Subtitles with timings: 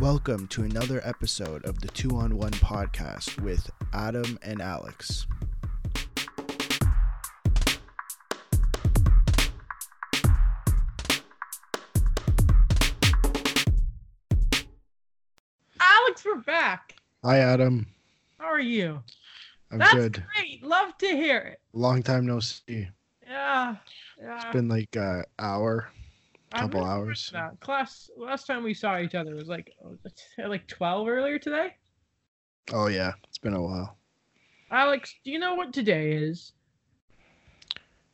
[0.00, 5.26] Welcome to another episode of the Two on One podcast with Adam and Alex.
[15.80, 16.96] Alex, we're back.
[17.24, 17.86] Hi, Adam.
[18.38, 19.02] How are you?
[19.70, 20.24] I'm That's good.
[20.34, 20.62] great.
[20.62, 21.60] Love to hear it.
[21.72, 22.88] Long time no see.
[23.28, 23.76] Yeah.
[24.20, 24.36] Yeah.
[24.36, 25.90] It's been like an hour,
[26.50, 27.32] couple hours.
[27.60, 29.96] Class last time we saw each other was like oh,
[30.38, 31.74] like 12 earlier today.
[32.72, 33.96] Oh yeah, it's been a while.
[34.70, 36.52] Alex, do you know what today is?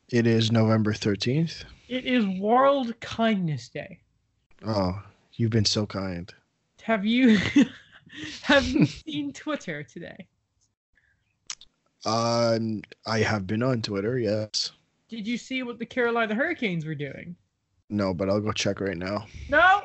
[0.08, 1.64] It is November 13th.
[1.88, 3.98] It is World Kindness Day.
[4.64, 5.02] Oh,
[5.34, 6.32] you've been so kind.
[6.82, 7.38] Have you
[8.42, 10.26] have you seen Twitter today?
[12.04, 14.70] Um, I have been on Twitter, yes.
[15.08, 17.34] Did you see what the Carolina Hurricanes were doing?
[17.88, 19.26] No, but I'll go check right now.
[19.48, 19.82] No,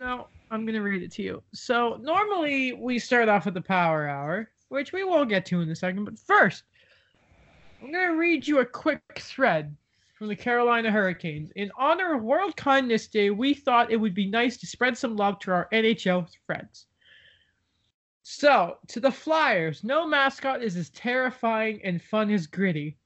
[0.00, 1.42] no, I'm gonna read it to you.
[1.52, 5.70] So normally we start off with the power hour, which we will get to in
[5.70, 6.04] a second.
[6.04, 6.64] But first,
[7.82, 9.76] I'm gonna read you a quick thread
[10.14, 11.50] from the Carolina Hurricanes.
[11.56, 15.16] In honor of World Kindness Day, we thought it would be nice to spread some
[15.16, 16.86] love to our NHL friends.
[18.24, 22.98] So, to the Flyers, no mascot is as terrifying and fun as gritty.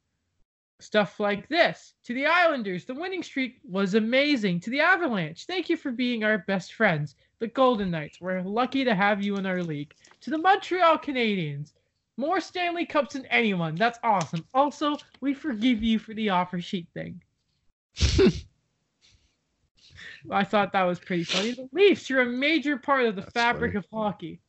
[0.83, 1.95] Stuff like this.
[2.05, 4.59] To the Islanders, the winning streak was amazing.
[4.61, 7.15] To the Avalanche, thank you for being our best friends.
[7.39, 9.95] The Golden Knights, we're lucky to have you in our league.
[10.23, 11.73] To the Montreal Canadiens,
[12.17, 13.77] more Stanley Cups than anyone.
[13.77, 14.45] That's awesome.
[14.55, 17.23] Also, we forgive you for the offer sheet thing.
[20.31, 21.53] I thought that was pretty funny.
[21.53, 23.79] The Leafs, you're a major part of the That's fabric funny.
[23.79, 24.41] of hockey.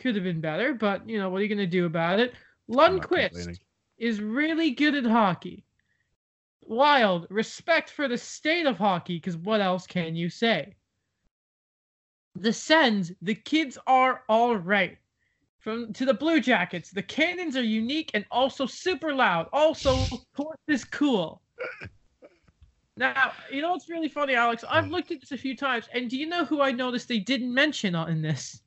[0.00, 2.34] Could have been better, but you know what are you going to do about it?
[2.70, 3.58] Lundqvist.
[3.98, 5.64] Is really good at hockey.
[6.62, 10.76] Wild, respect for the state of hockey, because what else can you say?
[12.34, 14.98] The Sens, the kids are all right.
[15.58, 19.48] From to the Blue Jackets, the Cannons are unique and also super loud.
[19.52, 19.96] Also,
[20.34, 21.42] Horse is cool.
[22.96, 24.64] Now, you know what's really funny, Alex?
[24.68, 24.90] I've hmm.
[24.90, 27.54] looked at this a few times, and do you know who I noticed they didn't
[27.54, 28.60] mention on- in this?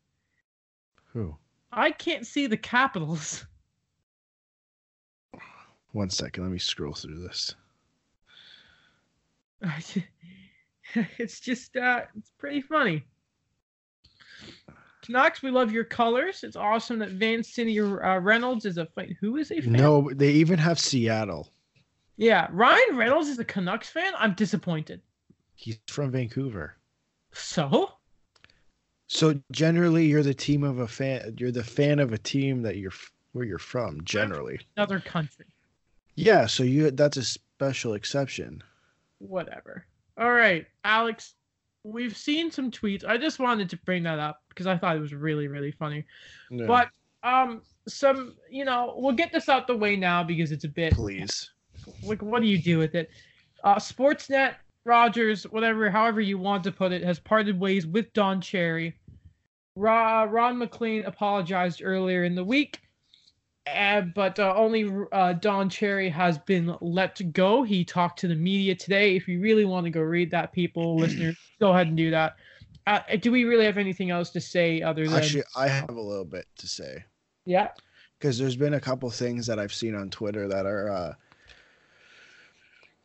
[1.08, 1.36] Who?
[1.72, 3.46] I can't see the Capitals.
[5.94, 7.56] One second, let me scroll through this.
[11.18, 13.04] it's just uh it's pretty funny.
[15.04, 16.44] Canucks, we love your colors.
[16.44, 19.16] It's awesome that Van City uh, Reynolds is a fan.
[19.20, 19.74] Who is a fan?
[19.74, 21.50] No, they even have Seattle.
[22.18, 24.14] Yeah, Ryan Reynolds is a Canucks fan.
[24.18, 25.02] I'm disappointed.
[25.56, 26.76] He's from Vancouver.
[27.34, 27.94] So
[29.08, 31.36] So generally, you're the team of a fan.
[31.38, 32.94] You're the fan of a team that you're
[33.32, 34.04] where you're from.
[34.04, 35.46] Generally, another country.
[36.16, 36.46] Yeah.
[36.46, 38.64] So you that's a special exception.
[39.20, 39.86] Whatever.
[40.18, 41.36] All right, Alex.
[41.84, 43.04] We've seen some tweets.
[43.04, 46.06] I just wanted to bring that up because I thought it was really, really funny.
[46.52, 46.68] Yeah.
[46.68, 46.90] But
[47.24, 50.94] um, some you know, we'll get this out the way now because it's a bit
[50.94, 51.50] please,
[52.04, 53.10] like what do you do with it?
[53.64, 54.56] Uh, Sportsnet,
[54.86, 58.98] Rogers, whatever, however you want to put it, has parted ways with Don Cherry.
[59.76, 62.80] Ron MacLean apologized earlier in the week,
[63.68, 67.64] uh, but uh, only uh, Don Cherry has been let go.
[67.64, 69.16] He talked to the media today.
[69.16, 72.36] If you really want to go read that, people, listeners, go ahead and do that.
[72.88, 76.02] Uh, do we really have anything else to say other than actually, I have a
[76.02, 77.06] little bit to say
[77.46, 77.70] yeah?
[78.18, 81.14] because there's been a couple things that I've seen on Twitter that are uh,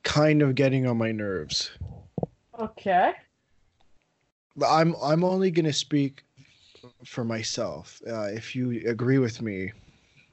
[0.03, 1.71] kind of getting on my nerves.
[2.59, 3.13] Okay.
[4.67, 6.25] I'm I'm only gonna speak
[7.05, 8.01] for myself.
[8.09, 9.73] Uh, if you agree with me,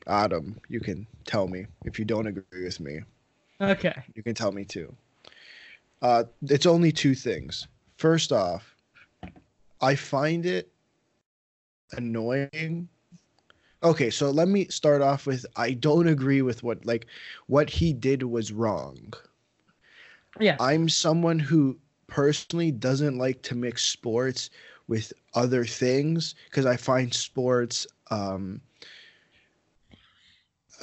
[0.08, 1.66] Adam, you can tell me.
[1.86, 3.02] If you don't agree with me,
[3.62, 3.94] Okay.
[4.16, 4.94] you can tell me too.
[6.02, 7.68] Uh, it's only two things.
[7.98, 8.76] First off,
[9.82, 10.72] I find it
[11.94, 12.90] annoying.
[13.84, 17.06] Okay, so let me start off with I don't agree with what like
[17.48, 19.14] what he did was wrong.
[20.40, 20.58] Yeah.
[20.60, 24.50] I'm someone who personally doesn't like to mix sports
[24.88, 28.62] with other things because I find sports um,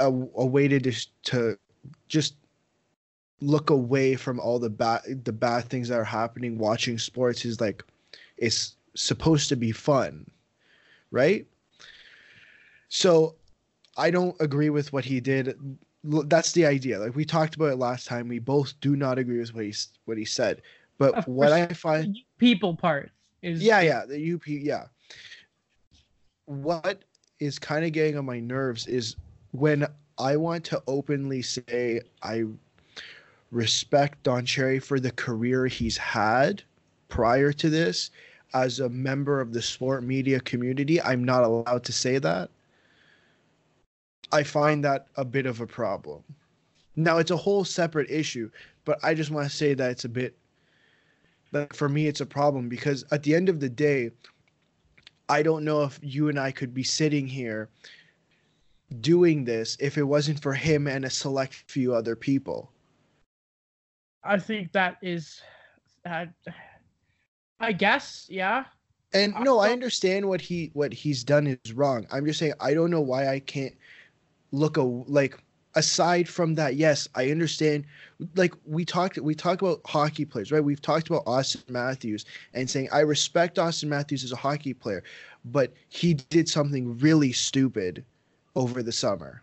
[0.01, 1.59] a, a way to just to
[2.09, 2.35] just
[3.41, 6.59] look away from all the bad the bad things that are happening.
[6.59, 7.85] Watching sports is like
[8.37, 10.27] it's supposed to be fun,
[11.11, 11.47] right?
[12.89, 13.37] So
[13.97, 15.59] I don't agree with what he did.
[16.03, 16.99] That's the idea.
[16.99, 18.29] Like we talked about it last time.
[18.29, 19.75] We both do not agree with what he
[20.07, 20.63] what he said.
[20.99, 21.53] But Of what.
[21.53, 23.11] I find People part
[23.43, 24.87] is yeah, yeah, the UP, yeah.
[26.47, 27.05] What
[27.39, 29.17] is kind of getting on my nerves is
[29.53, 29.87] when
[30.19, 32.45] I want to openly say I
[33.51, 36.63] respect Don Cherry for the career he's had
[37.09, 38.11] prior to this.
[38.53, 42.51] as a member of the sport media community, I'm not allowed to say that.
[44.33, 46.23] I find that a bit of a problem.
[46.97, 48.51] Now it's a whole separate issue,
[48.85, 50.37] but I just want to say that it's a bit
[51.53, 54.11] that for me it's a problem because at the end of the day,
[55.29, 57.69] I don't know if you and I could be sitting here
[59.01, 62.71] doing this if it wasn't for him and a select few other people.
[64.25, 65.41] I think that is,
[66.05, 66.27] uh,
[67.61, 68.65] I guess, yeah.
[69.13, 72.07] And no, I understand what he what he's done is wrong.
[72.13, 73.75] I'm just saying I don't know why I can't
[74.53, 75.37] look a like
[75.75, 76.77] aside from that.
[76.77, 77.87] Yes, I understand.
[78.37, 80.63] Like we talked we talked about hockey players, right?
[80.63, 85.03] We've talked about Austin Matthews and saying I respect Austin Matthews as a hockey player,
[85.45, 88.05] but he did something really stupid
[88.57, 89.43] over the summer.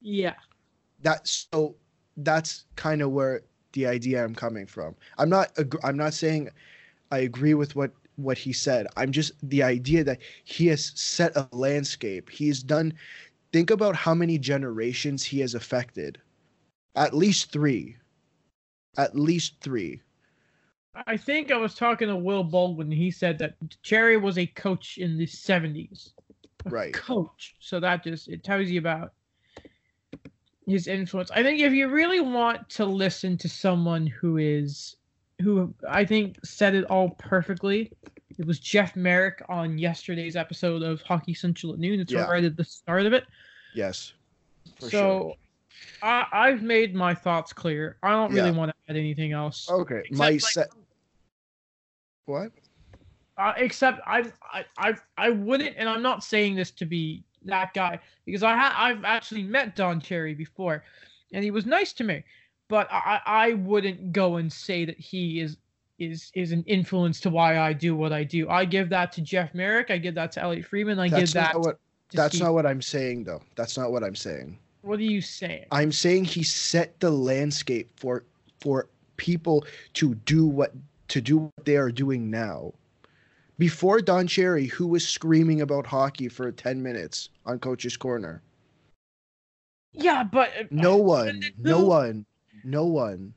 [0.00, 0.34] Yeah.
[1.02, 1.76] That's so
[2.18, 3.42] that's kind of where
[3.72, 4.94] the idea I'm coming from.
[5.18, 6.50] I'm not I'm not saying
[7.10, 8.86] I agree with what what he said.
[8.96, 12.30] I'm just the idea that he has set a landscape.
[12.30, 12.94] He's done
[13.52, 16.18] think about how many generations he has affected.
[16.94, 17.96] At least 3.
[18.96, 20.00] At least 3.
[21.06, 22.90] I think I was talking to Will Baldwin.
[22.90, 26.12] He said that Cherry was a coach in the 70s.
[26.66, 26.92] A Right.
[26.92, 27.56] Coach.
[27.60, 29.12] So that just it tells you about
[30.66, 31.30] his influence.
[31.30, 34.96] I think if you really want to listen to someone who is
[35.40, 37.92] who I think said it all perfectly,
[38.38, 42.00] it was Jeff Marek on yesterday's episode of Hockey Central at noon.
[42.00, 42.24] It's Yeah.
[42.26, 43.24] right at the start of it.
[43.74, 44.14] Yes.
[44.80, 45.34] For so sure.
[46.02, 47.98] I, I've made my thoughts clear.
[48.02, 48.56] I don't really Yeah.
[48.56, 49.70] want to add anything else.
[49.70, 50.02] Okay.
[50.10, 50.68] My like, set
[52.24, 52.50] What?
[53.38, 57.74] Uh, except I, I, I, I wouldn't, and I'm not saying this to be that
[57.74, 60.82] guy because I ha- I've actually met Don Cherry before,
[61.32, 62.24] and he was nice to me,
[62.68, 65.58] but I, I wouldn't go and say that he is
[65.98, 68.48] is is an influence to why I do what I do.
[68.48, 69.90] I give that to Jeff Marek.
[69.90, 70.98] I give that to Elliotte Friedman.
[70.98, 71.58] I That's give that.
[71.58, 71.78] what
[72.12, 73.42] that's Steve- not what I'm saying though.
[73.54, 74.58] That's not what I'm saying.
[74.82, 75.66] What are you saying?
[75.72, 78.24] I'm saying he set the landscape for
[78.60, 80.72] for people to do what
[81.08, 82.72] to do what they are doing now.
[83.58, 88.42] Before Don Cherry, who was screaming about hockey for 10 minutes on Coach's Corner?
[89.92, 91.42] yeah, but uh, No one.
[91.58, 92.26] No one.
[92.64, 93.32] No one.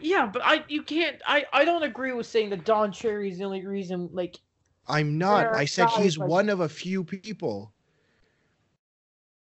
[0.00, 1.20] Yeah, but I you can't.
[1.26, 4.10] I I don't agree with saying that Don Cherry is the only reason.
[4.12, 4.38] Like
[4.86, 5.54] I'm not.
[5.54, 7.72] I said he's like- one of a few people.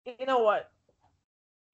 [0.06, 0.72] you know what?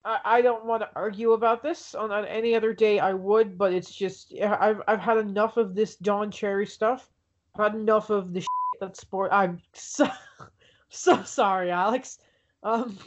[0.03, 1.95] I, I don't want to argue about this.
[1.95, 5.75] On, on any other day, I would, but it's just I've I've had enough of
[5.75, 7.07] this Don Cherry stuff.
[7.57, 8.47] I've had enough of the shit
[8.81, 9.31] that sport.
[9.31, 10.07] I'm so
[10.89, 12.19] so sorry, Alex.
[12.63, 12.97] Um,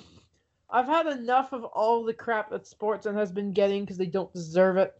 [0.70, 4.32] I've had enough of all the crap that Sportsnet has been getting because they don't
[4.32, 4.94] deserve it.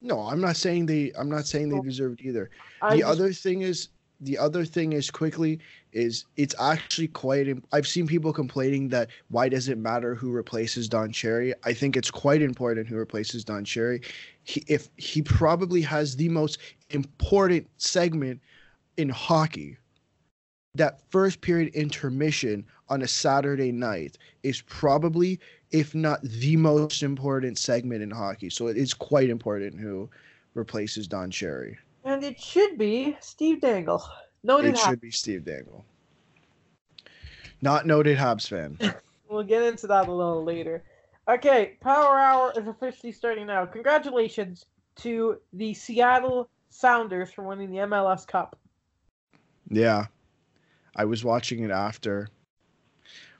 [0.00, 2.50] No, I'm not saying they I'm not saying they deserve it either.
[2.80, 3.88] I the just- other thing is
[4.22, 5.58] the other thing is quickly
[5.92, 10.88] is it's actually quite i've seen people complaining that why does it matter who replaces
[10.88, 14.00] don cherry i think it's quite important who replaces don cherry
[14.44, 16.58] he, if he probably has the most
[16.94, 18.40] important segment
[18.96, 19.76] in hockey
[20.74, 25.38] that first period intermission on a saturday night is probably
[25.70, 30.08] if not the most important segment in hockey so it is quite important who
[30.54, 34.04] replaces don cherry and it should be Steve Dangle.
[34.42, 35.84] Noted it Hab- should be Steve Dangle.
[37.60, 38.78] Not noted Habs fan.
[39.28, 40.84] We'll get into that a little later.
[41.26, 43.64] Okay, Power Hour is officially starting now.
[43.64, 48.58] Congratulations to the Seattle Sounders for winning the MLS Cup.
[49.68, 50.06] Yeah.
[50.96, 52.28] I was watching it after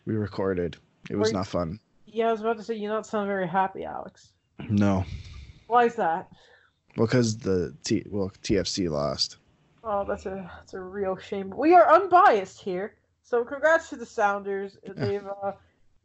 [0.04, 0.76] we recorded.
[1.10, 1.80] It was Were- not fun.
[2.06, 4.32] Yeah, I was about to say you don't sound very happy, Alex.
[4.68, 5.04] No.
[5.66, 6.28] Why is that?
[6.94, 9.38] Because the T well TFC lost.
[9.82, 11.50] Oh, that's a that's a real shame.
[11.56, 14.76] We are unbiased here, so congrats to the Sounders.
[14.86, 15.52] They've uh,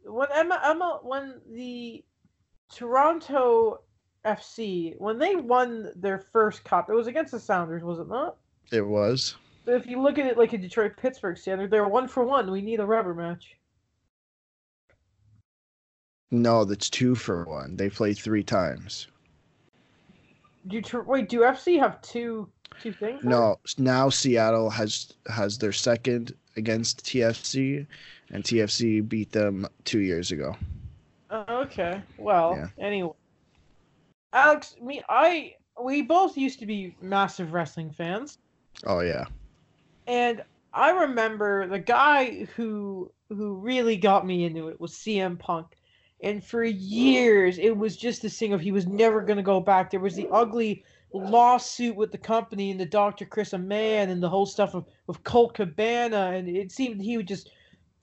[0.04, 2.02] when Emma Emma when the
[2.74, 3.82] Toronto
[4.24, 8.36] FC when they won their first cup, it was against the Sounders, was it not?
[8.72, 9.36] It was.
[9.66, 12.50] If you look at it like a Detroit Pittsburgh standard, they're one for one.
[12.50, 13.56] We need a rubber match.
[16.30, 17.76] No, that's two for one.
[17.76, 19.08] They played three times.
[20.66, 21.28] Do wait?
[21.28, 22.48] Do FC have two
[22.82, 23.24] two things?
[23.24, 27.86] No, now Seattle has has their second against TFC,
[28.30, 30.56] and TFC beat them two years ago.
[31.30, 32.02] Uh, okay.
[32.18, 32.84] Well, Yeah.
[32.84, 33.12] anyway,
[34.32, 38.38] Alex, me, I, we both used to be massive wrestling fans,
[38.84, 39.24] Oh yeah.
[40.06, 40.42] and
[40.72, 45.76] I remember the guy who who really got me into it was CM Punk,
[46.22, 49.90] and for years it was just this thing of he was never gonna go back.
[49.90, 53.24] There was the ugly lawsuit with the company and the Dr.
[53.24, 57.28] Chris Amann and the whole stuff of, with Colt Cabana, and it seemed he would
[57.28, 57.50] just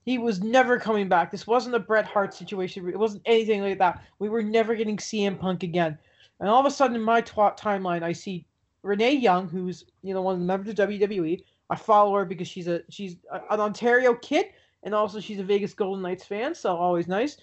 [0.04, 1.30] he was never coming back.
[1.30, 2.88] This wasn't a Bret Hart situation.
[2.88, 4.02] It wasn't anything like that.
[4.18, 5.98] We were never getting CM Punk again.
[6.40, 8.46] And all of a sudden, in my t- timeline, I see
[8.82, 11.42] Renee Young, who's you know one of the members of WWE.
[11.68, 13.16] I follow her because she's a she's
[13.50, 14.46] an Ontario kid,
[14.82, 17.38] and also she's a Vegas Golden Knights fan, so always nice.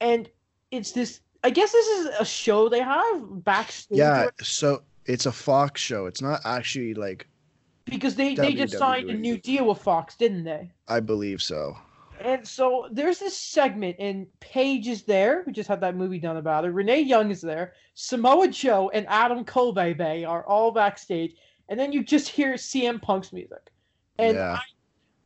[0.00, 0.28] And
[0.70, 1.20] it's this.
[1.42, 3.98] I guess this is a show they have backstage.
[3.98, 6.06] Yeah, so it's a Fox show.
[6.06, 7.28] It's not actually like
[7.84, 10.72] because they they just signed a new deal with Fox, didn't they?
[10.88, 11.76] I believe so.
[12.24, 16.38] And so there's this segment, and Paige is there, We just had that movie done
[16.38, 16.72] about her.
[16.72, 17.74] Renee Young is there.
[17.92, 21.36] Samoa Joe and Adam Cole are all backstage.
[21.68, 23.70] And then you just hear CM Punk's music.
[24.18, 24.58] And yeah.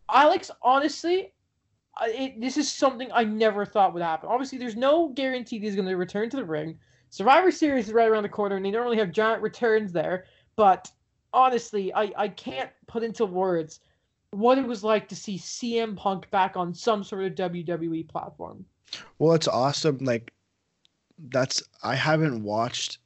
[0.09, 1.33] I, Alex, honestly,
[2.02, 4.28] it, this is something I never thought would happen.
[4.28, 6.81] Obviously, there's no guarantee he's going to return to the ring.
[7.11, 10.25] Survivor Series is right around the corner, and they normally have giant returns there.
[10.57, 10.90] But
[11.33, 13.78] honestly, I, I can't put into words
[14.30, 18.64] what it was like to see CM Punk back on some sort of WWE platform.
[19.18, 19.99] Well, it's awesome.
[19.99, 20.32] Like,
[21.30, 22.99] that's I haven't watched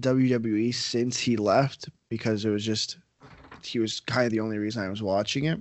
[0.00, 2.98] WWE since he left because it was just
[3.62, 5.58] he was kind of the only reason I was watching it.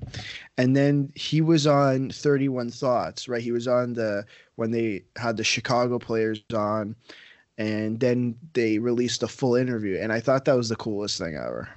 [0.58, 3.42] And then he was on 31 Thoughts, right?
[3.42, 4.26] He was on the
[4.56, 6.96] when they had the Chicago players on
[7.58, 11.36] and then they released a full interview and I thought that was the coolest thing
[11.36, 11.70] ever.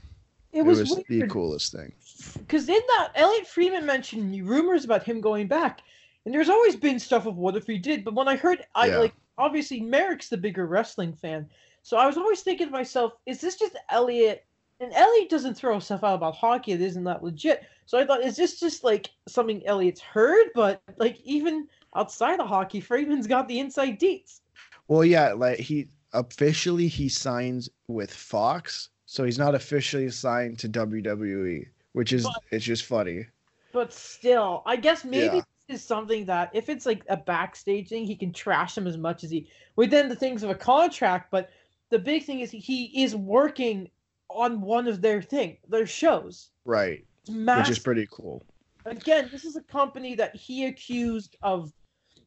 [0.53, 1.93] It was, it was the coolest thing
[2.35, 5.83] because in that Elliotte Friedman mentioned rumors about him going back,
[6.25, 8.05] and there's always been stuff of what if he did.
[8.05, 8.99] But when I heard, I yeah.
[8.99, 11.49] like obviously Marek's the bigger wrestling fan,
[11.87, 14.43] so I was always thinking to myself, is this just Elliotte?
[14.81, 17.63] And Elliotte doesn't throw stuff out about hockey It isn't that legit.
[17.87, 20.49] So I thought, is this just like something Elliotte's heard?
[20.55, 24.41] But like even outside of hockey, Friedman's got the inside deets.
[24.89, 30.69] Well, yeah, like he officially he signs with Fox, so he's not officially signed to
[30.69, 33.27] WWE which is but, it's just funny.
[33.73, 35.43] But still, I guess maybe yeah.
[35.67, 38.99] this is something that if it's like a backstage thing, he can trash him as
[38.99, 41.31] much as he within the things of a contract.
[41.31, 41.49] But
[41.89, 43.89] the big thing is he is working
[44.29, 46.51] on one of their thing, their shows.
[46.67, 47.03] Right.
[47.29, 48.45] Which is pretty cool.
[48.85, 51.73] Again, this is a company that he accused of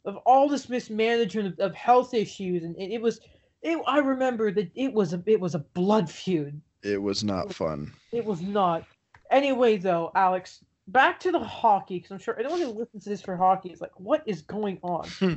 [0.04, 3.20] of all this mismanagement of, of health issues, and it, it was.
[3.62, 6.60] It, I remember that it was a it was a blood feud.
[6.82, 7.94] It was not fun.
[8.12, 8.88] It was not.
[9.30, 13.22] Anyway, though, Alex, back to the hockey because I'm sure anyone who listens to this
[13.22, 15.08] for hockey is like, what is going on?
[15.20, 15.34] Hmm.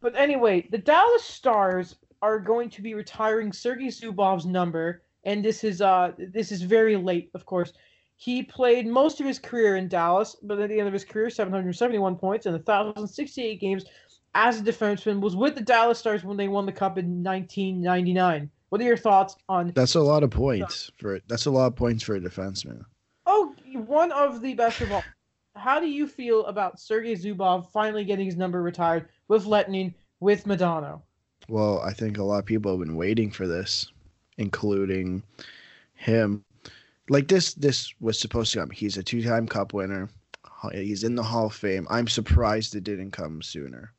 [0.00, 5.64] but anyway, the Dallas Stars are going to be retiring Sergei Zubov's number, and this
[5.64, 7.72] is uh this is very late, of course.
[8.16, 11.28] He played most of his career in Dallas, but at the end of his career,
[11.28, 13.84] 771 points in 1,068 games
[14.34, 18.48] as a defenseman, was with the Dallas Stars when they won the Cup in 1999.
[18.68, 19.72] What are your thoughts on?
[19.74, 22.84] That's a lot of points for that's a lot of points for a defenseman.
[23.92, 25.04] One of the best of all.
[25.54, 30.44] How do you feel about Sergei Zubov finally getting his number retired with Lehtinen with
[30.46, 31.02] Modano?
[31.46, 33.92] Well, I think a lot of people have been waiting for this,
[34.38, 35.22] including
[35.92, 36.42] him.
[37.10, 38.70] Like this, this was supposed to come.
[38.70, 40.08] He's a two-time Cup winner.
[40.72, 41.86] He's in the Hall of Fame.
[41.90, 43.92] I'm surprised it didn't come sooner.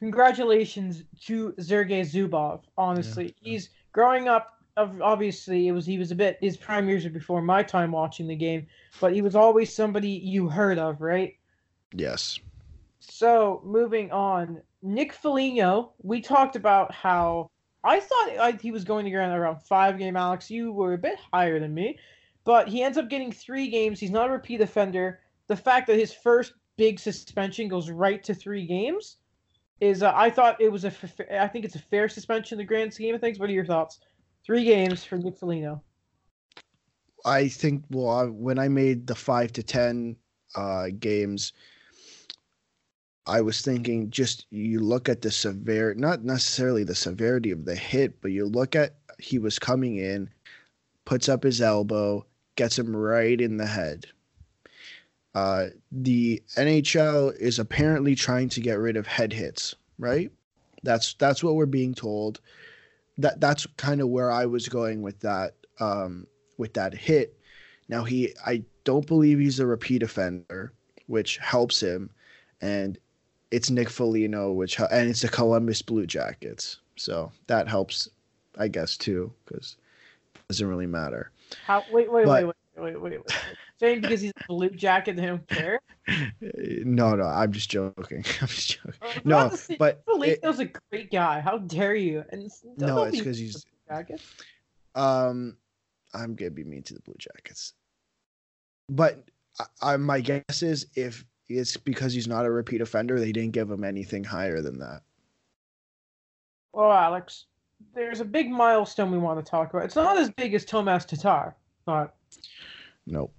[0.00, 2.62] Congratulations to Sergei Zubov.
[2.78, 3.50] Honestly, yeah.
[3.50, 7.42] he's growing up obviously it was he was a bit his prime years were before
[7.42, 8.66] my time watching the game,
[9.00, 11.36] but he was always somebody you heard of, right?
[11.94, 12.38] Yes.
[13.00, 15.92] So moving on, Nick Foligno.
[16.02, 17.50] We talked about how
[17.84, 20.16] I thought I, he was going to get around five game.
[20.16, 21.98] Alex, you were a bit higher than me,
[22.44, 24.00] but he ends up getting three games.
[24.00, 25.20] He's not a repeat offender.
[25.48, 29.16] The fact that his first big suspension goes right to three games
[29.80, 30.92] is uh, I thought it was a
[31.32, 33.38] I think it's a fair suspension in the grand scheme of things.
[33.38, 33.98] What are your thoughts?
[34.44, 35.36] Three games for Nick.
[37.24, 40.16] I think well when I made the five to ten
[40.56, 41.52] uh, games,
[43.26, 47.76] I was thinking just you look at the severe, not necessarily the severity of the
[47.76, 50.28] hit, but you look at he was coming in,
[51.04, 54.06] puts up his elbow, gets him right in the head.
[55.34, 60.32] Uh, the NHL is apparently trying to get rid of head hits, right?
[60.82, 62.40] That's that's what we're being told
[63.18, 66.26] that that's kind of where I was going with that um,
[66.58, 67.38] with that hit.
[67.88, 70.72] Now he, I don't believe he's a repeat offender,
[71.06, 72.10] which helps him,
[72.60, 72.98] and
[73.50, 78.08] it's Nick Foligno, which and it's the Columbus Blue Jackets, so that helps,
[78.58, 79.76] I guess too, because
[80.34, 81.30] it doesn't really matter.
[81.66, 81.84] How?
[81.92, 83.22] Wait, wait, but, wait, wait, wait, wait, wait.
[83.78, 85.80] Saying because he's a blue jacket, they don't care.
[86.84, 88.24] No, no, I'm just joking.
[88.40, 89.22] I'm just joking.
[89.24, 91.40] No, but Foligno's it, a great guy.
[91.40, 92.24] How dare you?
[92.30, 94.24] And no, it's because he's Jackets.
[94.96, 95.56] Um,
[96.12, 97.74] I'm gonna be mean to the Blue Jackets,
[98.88, 99.24] but
[99.60, 103.52] I, I, my guess is if it's because he's not a repeat offender, they didn't
[103.52, 105.02] give him anything higher than that.
[106.72, 107.46] Well, Alex,
[107.94, 109.84] there's a big milestone we want to talk about.
[109.84, 112.16] It's not as big as Tomas Tatar, but
[113.06, 113.34] Nope.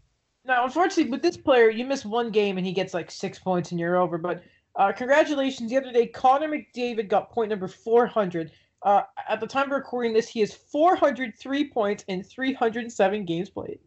[0.46, 3.72] now unfortunately with this player, you miss one game and he gets like six points
[3.72, 4.18] and you're over.
[4.18, 4.44] But
[4.76, 5.70] uh, congratulations!
[5.70, 8.52] The other day, Connor McDavid got point number 400.
[8.82, 13.80] Uh, at the time of recording this, he has 403 points in 307 games played.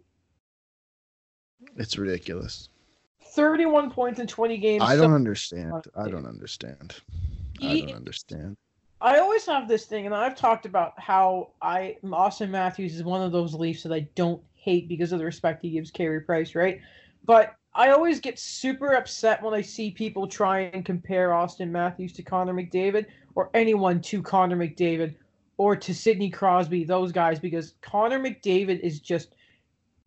[1.76, 2.70] It's ridiculous.
[3.20, 4.82] 31 points in 20 games.
[4.82, 5.72] I don't understand.
[5.94, 6.96] I don't understand.
[7.60, 8.56] I don't understand.
[9.00, 13.20] I always have this thing, and I've talked about how I Austin Matthews is one
[13.20, 16.54] of those Leafs that I don't hate because of the respect he gives Carey Price,
[16.54, 16.80] right?
[17.24, 22.12] But I always get super upset when I see people try and compare Austin Matthews
[22.14, 25.14] to Connor McDavid or anyone to Connor McDavid
[25.56, 29.34] or to Sidney Crosby, those guys, because Connor McDavid is just.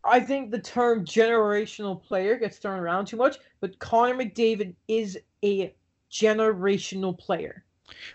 [0.04, 5.20] I think the term generational player gets thrown around too much, but Connor McDavid is
[5.44, 5.74] a
[6.12, 7.66] generational player.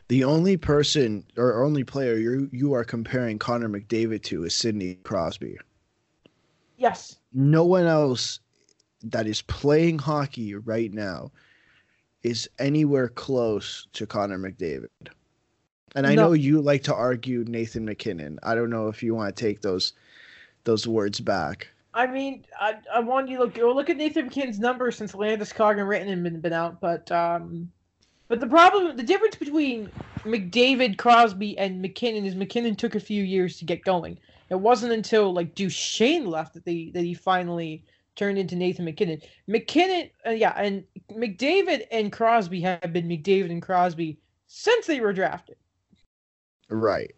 [0.08, 4.96] The only person or only player you you are comparing Connor McDavid to is Sidney
[5.04, 5.58] Crosby.
[6.76, 7.16] Yes.
[7.32, 8.40] No one else
[9.02, 11.30] that is playing hockey right now
[12.22, 14.88] is anywhere close to Connor McDavid.
[15.94, 16.28] And I No.
[16.28, 18.38] know you like to argue Nathan MacKinnon.
[18.42, 19.92] I don't know if you want to take those
[20.64, 21.68] those words back.
[21.92, 25.78] I mean, I, I want you to look look at Nathan MacKinnon's numbers since Landeskog
[25.78, 27.70] and Written been, been out, but um,
[28.26, 29.90] but the problem, the difference between
[30.24, 34.18] McDavid, Crosby, and MacKinnon is MacKinnon took a few years to get going.
[34.50, 37.84] It wasn't until like Duchene left that they that he finally
[38.16, 39.20] turned into Nathan MacKinnon.
[39.46, 45.12] MacKinnon, uh, yeah, and McDavid and Crosby have been McDavid and Crosby since they were
[45.12, 45.56] drafted.
[46.68, 47.14] Right.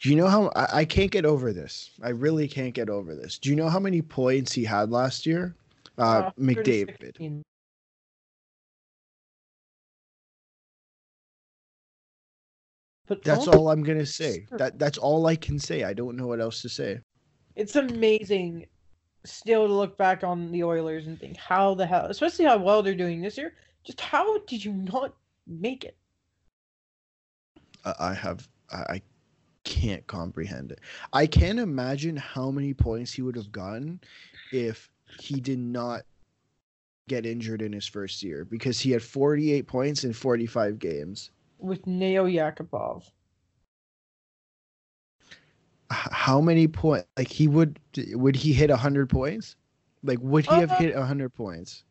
[0.00, 1.90] Do you know how I, I can't get over this?
[2.02, 3.38] I really can't get over this.
[3.38, 5.54] Do you know how many points he had last year?
[5.98, 7.42] Uh, McDavid.
[13.06, 14.46] But That's all I'm gonna say.
[14.52, 15.84] That that's all I can say.
[15.84, 17.00] I don't know what else to say.
[17.54, 18.66] it's amazing
[19.24, 22.82] still to look back on the Oilers and think how the hell, especially how well
[22.82, 23.54] they're doing this year.
[23.82, 25.14] Just how did you not
[25.46, 25.96] make it?
[27.84, 29.02] I, have I
[29.64, 30.80] can't comprehend it.
[31.12, 34.00] I can't imagine how many points he would have gotten
[34.52, 36.02] if he did not
[37.08, 41.30] get injured in his first year because he had 48 points in 45 games.
[41.64, 43.10] With Nail Yakupov.
[45.90, 47.06] H- How many points?
[47.16, 47.78] Like he would
[48.12, 49.56] would he hit 100 points?
[50.02, 51.84] Like would he have Uh, hit 100 points?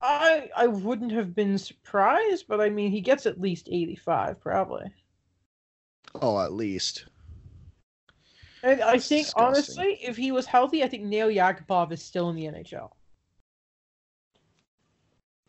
[0.00, 4.40] I I wouldn't have been surprised, but I mean he gets at least eighty five
[4.40, 4.90] probably.
[6.20, 7.06] Oh, at least.
[8.62, 9.34] And I That's think disgusting.
[9.34, 12.90] honestly, if he was healthy, I think Nail Yakupov is still in the NHL.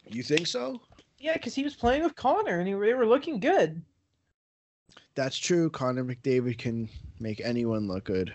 [0.09, 0.81] You think so?
[1.19, 3.81] Yeah, because he was playing with Connor and he, they were looking good.
[5.15, 5.69] That's true.
[5.69, 8.33] Connor McDavid can make anyone look good.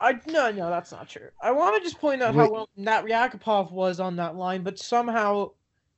[0.00, 1.28] I no no that's not true.
[1.40, 4.78] I want to just point out how well Nat Yakupov was on that line, but
[4.78, 5.52] somehow,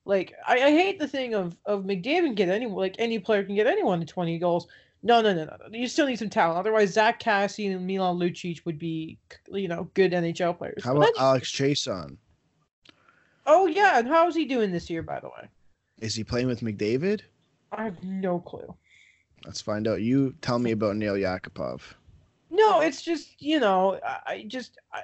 [0.05, 3.55] like I, I hate the thing of of McDavid get anyone like any player can
[3.55, 4.67] get anyone to twenty goals.
[5.03, 5.77] No no no no no.
[5.77, 6.59] You still need some talent.
[6.59, 9.17] Otherwise, Zack Kassian and Milan Lucic would be
[9.51, 10.83] you know good NHL players.
[10.83, 12.17] How But about Alex Chiasson?
[13.47, 15.01] oh yeah, and how is he doing this year?
[15.01, 15.49] By the way,
[15.99, 17.21] Is he playing with McDavid?
[17.71, 18.75] I have no clue.
[19.45, 20.01] Let's find out.
[20.01, 21.81] You tell me about Nail Yakupov.
[22.49, 25.01] No, it's just you know, I, just I,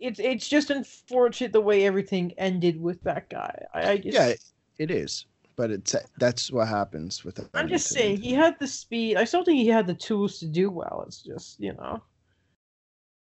[0.00, 3.64] it's it's just unfortunate the way everything ended with that guy.
[3.74, 4.32] I, I just Yeah,
[4.78, 5.26] it is.
[5.56, 7.40] But it's that's what happens with.
[7.52, 9.16] I'm just saying he had the speed.
[9.16, 11.04] I still think he had the tools to do well.
[11.06, 12.02] It's just you know,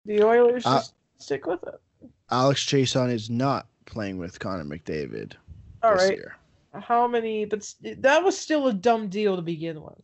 [0.06, 2.10] the Oilers Uh, just stick with it.
[2.30, 5.34] Alex Chiasson is not playing with Connor McDavid
[5.82, 6.36] All this right, year.
[6.80, 7.44] How many?
[7.44, 10.00] But that was still a dumb deal to begin with.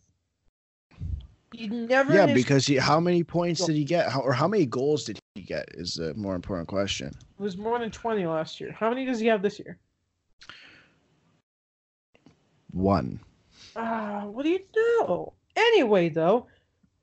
[1.52, 2.14] He never.
[2.14, 5.18] Yeah, because he, how many points did he get, how, or how many goals did
[5.34, 5.68] he get?
[5.74, 7.08] Is the more important question.
[7.08, 8.72] it was more than twenty last year.
[8.72, 9.78] How many does he have this year?
[12.72, 13.18] One.
[13.76, 15.32] Ah, what do you know?
[15.56, 16.46] Anyway, though,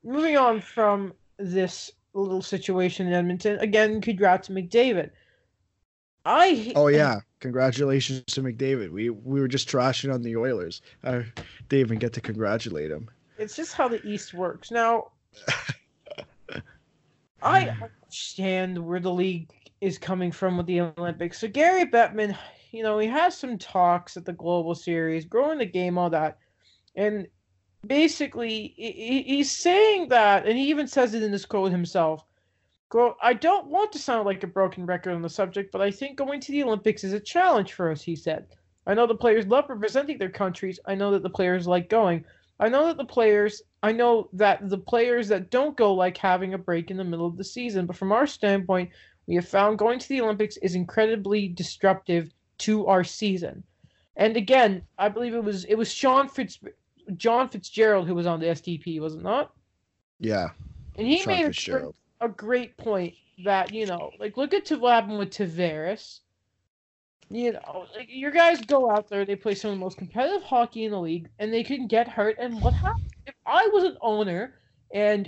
[0.03, 5.09] moving on from this little situation in Edmonton, again, congrats to McDavid.
[6.25, 8.89] I Oh yeah, congratulations to McDavid.
[8.89, 10.81] We we were just trashing on the Oilers.
[11.03, 13.09] Uh, I didn't even get to congratulate him.
[13.37, 14.71] It's just how the East works.
[14.71, 15.11] Now,
[17.41, 21.39] I understand where the league is coming from with the Olympics.
[21.39, 22.35] So Gary Bettman,
[22.71, 26.39] you know, he has some talks at the Global Series, growing the game, all that,
[26.95, 27.27] and
[27.85, 32.23] basically he, he's saying that, and he even says it in this quote himself.
[32.95, 35.91] Quote, I don't want to sound like a broken record on the subject, but I
[35.91, 38.47] think going to the Olympics is a challenge for us, he said.
[38.87, 40.79] I know the players love representing their countries.
[40.85, 42.23] I know that the players like going.
[42.57, 46.53] I know that the players I know that the players that don't go like having
[46.53, 48.91] a break in the middle of the season, but from our standpoint,
[49.27, 53.61] we have found going to the Olympics is incredibly disruptive to our season.
[54.15, 56.59] And again, I believe it was it was Sean Fitz
[57.17, 59.51] John Fitzgerald who was on the SDP, was it not?
[60.21, 60.51] Yeah.
[60.95, 61.95] And he Sean made a, Fitzgerald.
[62.21, 66.19] A great point that, you know, like look at what happened with Tavares.
[67.29, 70.43] You know, like your guys go out there, they play some of the most competitive
[70.43, 72.37] hockey in the league, and they can get hurt.
[72.39, 73.01] And what happens?
[73.25, 74.53] If I was an owner,
[74.93, 75.27] and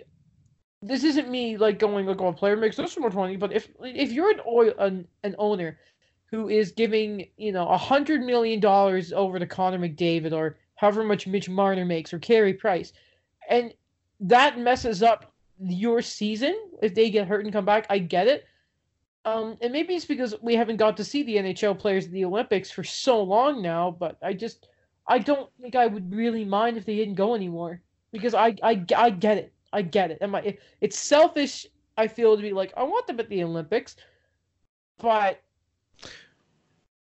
[0.82, 3.70] this isn't me like going like, "Oh, a player makes this much money," but if
[3.82, 5.80] if you're an oil an, an owner
[6.30, 11.04] who is giving you know a hundred million dollars over to Connor McDavid or however
[11.04, 12.94] much Mitch Marner makes or Carey Price,
[13.50, 13.74] and
[14.20, 17.86] that messes up your season if they get hurt and come back.
[17.90, 18.46] I get it.
[19.26, 22.26] Um, and maybe it's because we haven't got to see the NHL players at the
[22.26, 24.70] Olympics for so long now, but I just
[25.08, 28.86] I don't think I would really mind if they didn't go anymore because I I,
[28.96, 29.54] I get it.
[29.74, 30.20] I get it.
[30.22, 31.66] Am I, it, it's selfish,
[31.98, 33.96] I feel, to be like, I want them at the Olympics,
[34.98, 35.44] but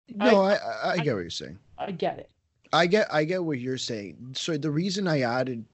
[0.08, 1.60] No, I, I, I get what you're saying.
[1.78, 2.30] I get it.
[2.72, 4.34] I get I get what you're saying.
[4.36, 5.66] So the reason I added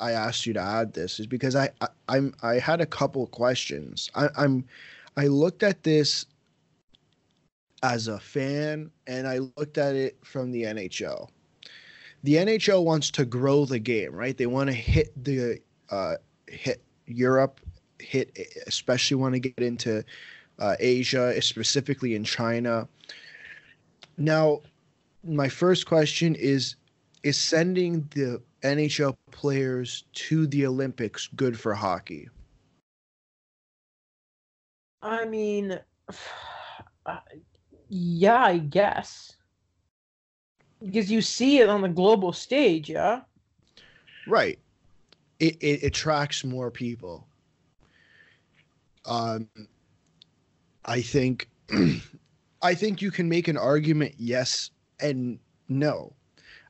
[0.00, 3.26] I, asked you to add this is because I, I I'm I had a couple
[3.28, 4.10] questions.
[4.14, 4.64] I, I'm
[5.16, 6.26] I looked at this
[7.82, 11.28] as a fan and I looked at it from the NHL.
[12.22, 14.36] The NHL wants to grow the game, right?
[14.36, 15.60] They want to hit the
[15.90, 16.14] uh,
[16.48, 17.60] hit Europe,
[17.98, 20.02] hit especially want to get into
[20.58, 22.88] uh, Asia, specifically in China.
[24.16, 24.60] Now,
[25.22, 26.76] my first question is:
[27.22, 32.28] Is sending the NHL players to the Olympics good for hockey?
[35.02, 35.78] I mean,
[37.06, 37.18] uh,
[37.88, 39.36] yeah, I guess.
[40.82, 43.20] Because you see it on the global stage, yeah?
[44.26, 44.58] Right.
[45.40, 47.26] It, it attracts more people.
[49.04, 49.48] Um,
[50.86, 51.48] I think,
[52.62, 56.14] I think you can make an argument yes and no.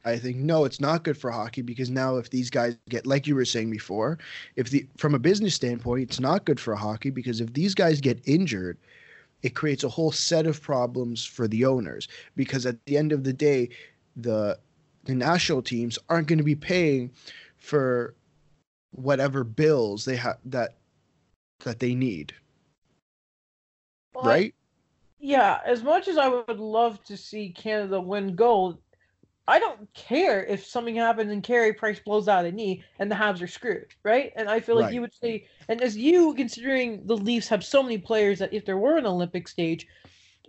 [0.04, 3.26] I think no, it's not good for hockey because now if these guys get like
[3.26, 4.18] you were saying before,
[4.56, 8.00] if the from a business standpoint, it's not good for hockey because if these guys
[8.00, 8.76] get injured,
[9.42, 13.24] it creates a whole set of problems for the owners because at the end of
[13.24, 13.70] the day,
[14.16, 14.58] the
[15.04, 17.10] the national teams aren't going to be paying
[17.56, 18.14] for
[18.92, 20.74] whatever bills they have that
[21.60, 22.34] that they need.
[24.14, 24.54] Well, right?
[25.18, 28.78] Yeah, as much as I would love to see Canada win gold,
[29.46, 33.14] I don't care if something happens and Carey Price blows out a knee and the
[33.16, 34.32] Habs are screwed, right?
[34.36, 34.94] And I feel like Right.
[34.94, 38.64] you would say, and as you considering the Leafs have so many players that if
[38.64, 39.86] there were an Olympic stage,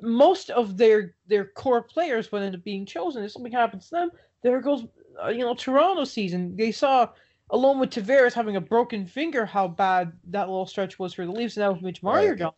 [0.01, 3.23] most of their their core players would end up being chosen.
[3.23, 4.11] If something happens to them,
[4.43, 4.85] there goes
[5.23, 6.55] uh, you know Toronto season.
[6.55, 7.09] They saw
[7.51, 11.31] along with Tavares having a broken finger how bad that little stretch was for the
[11.31, 12.37] Leafs, and now with Mitch Marner Right.
[12.37, 12.53] gone.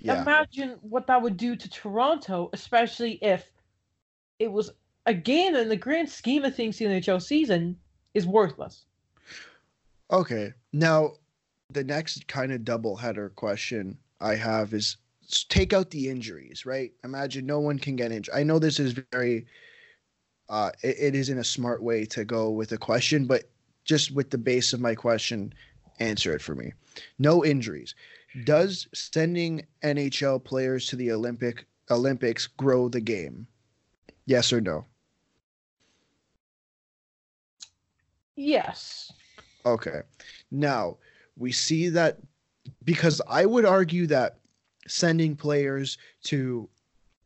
[0.00, 0.22] Yeah.
[0.22, 3.50] Imagine what that would do to Toronto, especially if
[4.38, 4.70] it was
[5.06, 7.76] again in the grand scheme of things, the NHL season
[8.14, 8.84] is worthless.
[10.10, 10.52] Okay.
[10.72, 11.12] Now,
[11.70, 14.96] the next kind of double header question I have is
[15.48, 16.92] take out the injuries, right?
[17.04, 18.34] Imagine no one can get injured.
[18.34, 19.46] I know this is very,
[20.48, 23.48] uh, it, it isn't a smart way to go with a question, but
[23.84, 25.54] just with the base of my question,
[26.00, 26.72] answer it for me.
[27.18, 27.94] No injuries.
[28.44, 33.46] Does sending NHL players to the Olympic Olympics grow the game?
[34.26, 34.84] Yes or no?
[38.40, 39.12] Yes.
[39.66, 40.00] Okay.
[40.50, 40.96] Now,
[41.36, 42.16] we see that
[42.84, 44.38] because I would argue that
[44.88, 46.66] sending players to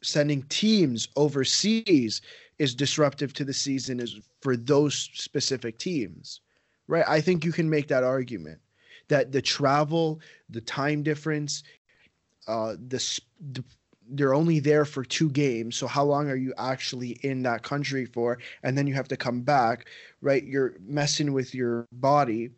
[0.02, 2.20] sending teams overseas
[2.58, 6.40] is disruptive to the season is for those specific teams.
[6.88, 7.04] Right?
[7.06, 8.58] I think you can make that argument
[9.06, 11.62] that the travel, the time difference,
[12.48, 13.20] uh the,
[13.52, 13.64] the
[14.10, 15.76] they're only there for two games.
[15.76, 18.38] So how long are you actually in that country for?
[18.62, 19.86] And then you have to come back
[20.24, 20.42] right?
[20.42, 22.50] You're messing with your body.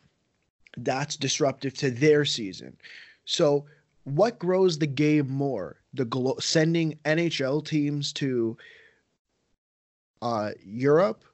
[0.78, 2.76] That's disruptive to their season.
[3.24, 3.66] So,
[4.04, 5.80] what grows the game more?
[5.92, 8.56] The glo- sending NHL teams to
[10.22, 11.24] uh, Europe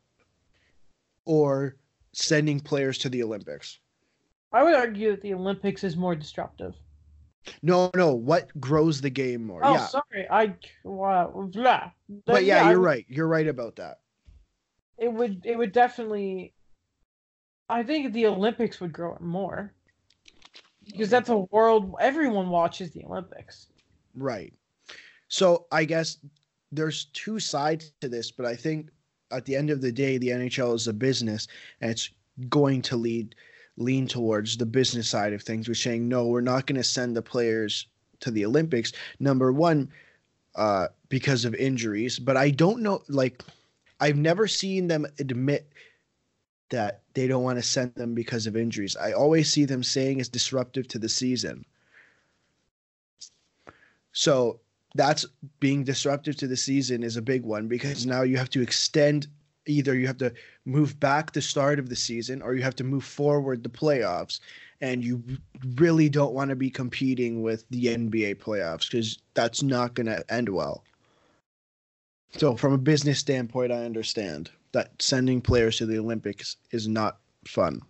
[1.26, 1.76] or
[2.12, 3.78] sending players to the Olympics?
[4.52, 6.74] I would argue that the Olympics is more disruptive.
[7.62, 8.14] No, no.
[8.14, 9.60] What grows the game more?
[9.64, 10.26] Oh, yeah, sorry.
[10.30, 11.90] I wow, blah.
[12.26, 13.04] but yeah, I you're right.
[13.08, 14.00] You're right about that.
[14.98, 16.54] It would it would definitely
[17.68, 19.72] I think the Olympics would grow it more
[20.86, 23.68] because that's a world everyone watches the Olympics.
[24.14, 24.52] Right.
[25.28, 26.18] So I guess
[26.70, 28.90] there's two sides to this, but I think
[29.30, 31.48] at the end of the day, the NHL is a business,
[31.80, 32.10] and it's
[32.48, 33.34] going to lead
[33.76, 35.68] lean towards the business side of things.
[35.68, 37.86] We're saying no, we're not going to send the players
[38.20, 38.92] to the Olympics.
[39.18, 39.90] Number one,
[40.54, 43.02] uh, because of injuries, but I don't know.
[43.08, 43.42] Like,
[44.00, 45.72] I've never seen them admit
[46.70, 48.96] that they don't want to send them because of injuries.
[48.96, 51.64] I always see them saying it's disruptive to the season.
[54.12, 54.60] So
[54.94, 55.24] that's
[55.60, 59.26] being disruptive to the season is a big one because now you have to extend
[59.66, 60.32] either you have to
[60.64, 64.40] move back the start of the season or you have to move forward the playoffs
[64.80, 65.22] and you
[65.76, 70.24] really don't want to be competing with the NBA playoffs because that's not going to
[70.32, 70.82] end well.
[72.36, 77.18] So from a business standpoint I understand that sending players to the Olympics is not
[77.46, 77.80] fun.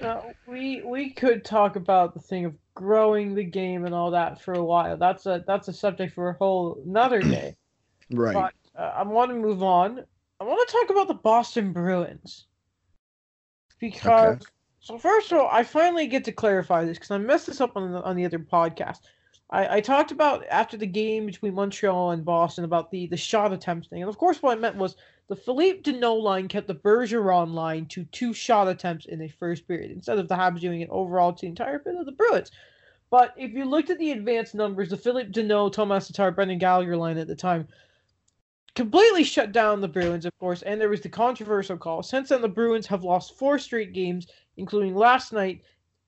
[0.00, 4.40] No, we we could talk about the thing of growing the game and all that
[4.40, 4.96] for a while.
[4.96, 7.56] That's a that's a subject for a whole another day.
[8.12, 8.34] right.
[8.34, 10.04] But uh, I want to move on.
[10.40, 12.46] I want to talk about the Boston Bruins
[13.80, 14.44] because okay.
[14.80, 17.76] so first of all, I finally get to clarify this because I messed this up
[17.76, 18.98] on the on the other podcast.
[19.50, 23.52] I, I talked about after the game between Montreal and Boston about the the shot
[23.52, 24.96] attempts thing, and of course, what I meant was
[25.28, 29.66] the Philippe Danault line kept the Bergeron line to two shot attempts in the first
[29.66, 32.50] period instead of the Habs doing it overall to the entire bit of the Bruins.
[33.10, 36.96] But if you looked at the advanced numbers, the Philippe Danault, Tomas Tatar, Brendan Gallagher
[36.96, 37.66] line at the time
[38.78, 42.00] completely shut down the Bruins, of course, and there was the controversial call.
[42.00, 45.62] Since then, the Bruins have lost four straight games, including last night.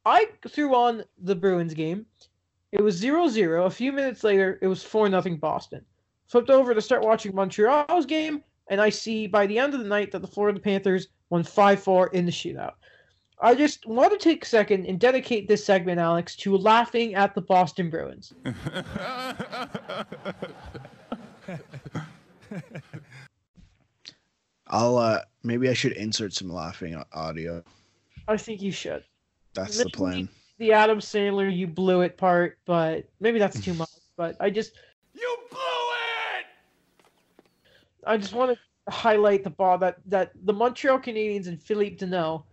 [0.07, 2.07] I threw on the Bruins game.
[2.71, 3.65] It was 0 0.
[3.65, 5.85] A few minutes later, it was 4 0 Boston.
[6.29, 9.89] Flipped over to start watching Montreal's game and I see by the end of the
[9.89, 12.75] night that the Florida Panthers won 5 4 in the shootout.
[13.43, 17.35] I just want to take a second and dedicate this segment, Alex, to laughing at
[17.35, 18.33] the Boston Bruins.
[24.67, 27.63] I'll uh maybe I should insert some laughing audio.
[28.29, 29.05] I think you should.
[29.55, 30.29] That's maybe the plan.
[30.59, 33.89] The Adam Sandler you blew it part, but maybe that's too much.
[34.17, 34.75] But I just
[35.15, 36.47] You blew it.
[38.05, 42.45] I just want to highlight the ball that that the Montreal Canadiens and Philippe Danault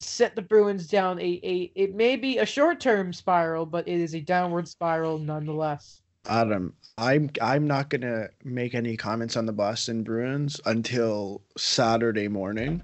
[0.00, 3.98] set the Bruins down a, a it may be a short term spiral, but it
[3.98, 6.02] is a downward spiral nonetheless.
[6.26, 12.82] Adam, I'm I'm not gonna make any comments on the Boston Bruins until Saturday morning.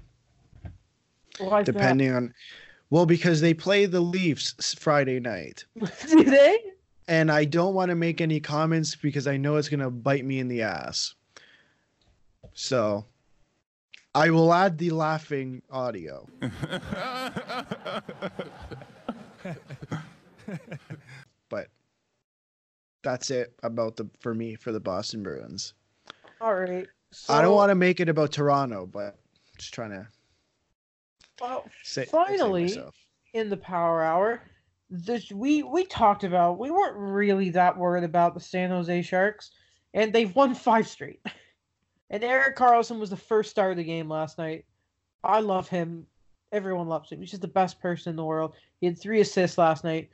[1.39, 2.17] Why depending that?
[2.17, 2.33] on
[2.89, 5.63] well, because they play the Leafs Friday night.
[6.07, 6.57] Do they?
[7.07, 10.39] And I don't want to make any comments because I know it's gonna bite me
[10.39, 11.15] in the ass.
[12.53, 13.05] So
[14.13, 16.27] I will add the laughing audio.
[21.49, 21.67] but
[23.03, 25.73] that's it about the for me for the Boston Bruins.
[26.39, 26.87] All right.
[27.11, 29.17] So, I don't want to make it about Toronto, but
[29.57, 30.07] just trying to.
[31.41, 32.83] Well, say, finally, say
[33.33, 34.41] in the Power Hour,
[34.89, 39.51] this we we talked about we weren't really that worried about the San Jose Sharks,
[39.93, 41.21] and they've won five straight.
[42.09, 44.65] And Erik Karlsson was the first star of the game last night.
[45.23, 46.05] I love him.
[46.51, 47.21] Everyone loves him.
[47.21, 48.53] He's just the best person in the world.
[48.81, 50.09] He had three assists last night.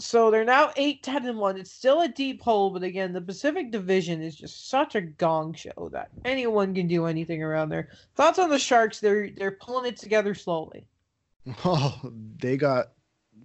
[0.00, 1.58] So they're now 8 10 and 1.
[1.58, 5.54] It's still a deep hole, but again, the Pacific Division is just such a gong
[5.54, 7.88] show that anyone can do anything around there.
[8.14, 9.00] Thoughts on the Sharks?
[9.00, 10.86] They're they're pulling it together slowly.
[11.64, 11.98] Oh,
[12.38, 12.92] they got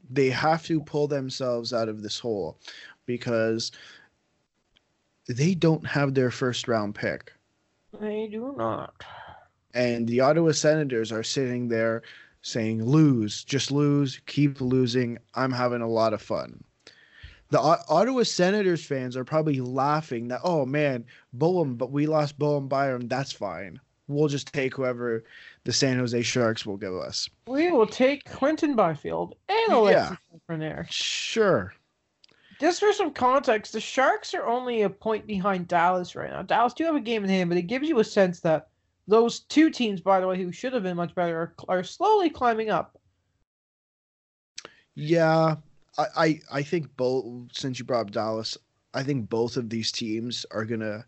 [0.10, 2.60] they have to pull themselves out of this hole
[3.06, 3.72] because
[5.28, 7.32] they don't have their first round pick.
[8.00, 8.94] They do not.
[9.74, 12.04] And the Ottawa Senators are sitting there
[12.44, 15.18] saying, lose, just lose, keep losing.
[15.34, 16.64] I'm having a lot of fun.
[17.50, 22.38] The o- Ottawa Senators fans are probably laughing that, oh man, Bowen, but we lost
[22.38, 23.08] Bowen Byram.
[23.08, 23.80] That's fine.
[24.08, 25.24] We'll just take whoever
[25.64, 27.30] the San Jose Sharks will give us.
[27.48, 30.18] We will take Quinton Byfield and Alexis
[30.50, 30.58] yeah.
[30.58, 30.86] there.
[30.90, 31.74] Sure.
[32.60, 36.42] Just for some context, the Sharks are only a point behind Dallas right now.
[36.42, 38.68] Dallas do have a game in hand, but it gives you a sense that
[39.08, 42.30] those two teams, by the way, who should have been much better, are, are slowly
[42.30, 43.00] climbing up.
[44.96, 45.56] Yeah,
[45.98, 47.26] I, I, I think both.
[47.52, 48.58] Since you brought up Dallas,
[48.94, 51.06] I think both of these teams are gonna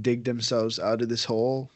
[0.00, 1.70] dig themselves out of this hole.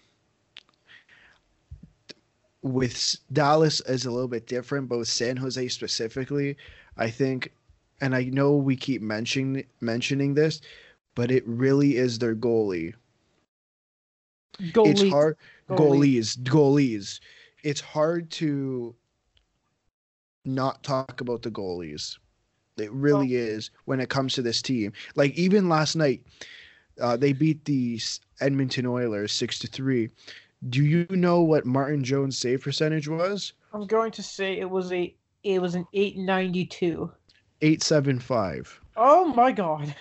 [2.63, 6.57] With Dallas is a little bit different, but with San Jose specifically,
[6.97, 7.53] I think
[8.01, 10.61] and I know we keep mentioning mentioning this,
[11.15, 12.95] but it really is their goalie.
[14.59, 14.91] Goalie.
[14.91, 15.37] It's hard
[15.69, 17.21] goalies, goalies.
[17.63, 18.95] it's hard to
[20.45, 22.19] not talk about the goalies.
[22.77, 24.93] It really is when it comes to this team.
[25.15, 26.23] Like even last night,
[27.01, 28.01] uh, they beat the
[28.41, 30.09] Edmonton Oilers six to three.
[30.69, 33.53] Do you know what Martin Jones' save percentage was?
[33.73, 37.11] I'm going to say it was a it was an 892.
[37.63, 38.81] Eight seven five.
[38.97, 39.95] Oh my god.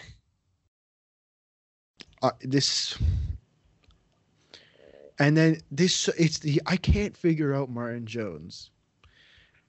[2.22, 2.98] Uh, this,
[5.20, 6.08] and then this.
[6.18, 8.72] It's the I can't figure out Martin Jones.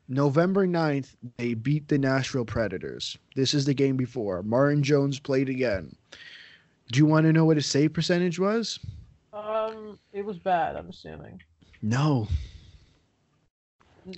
[0.08, 3.16] November 9th, they beat the Nashville Predators.
[3.36, 4.42] This is the game before.
[4.42, 5.94] Martin Jones played again.
[6.90, 8.80] Do you want to know what his save percentage was?
[9.32, 11.40] Um it was bad, I'm assuming.
[11.82, 12.26] No,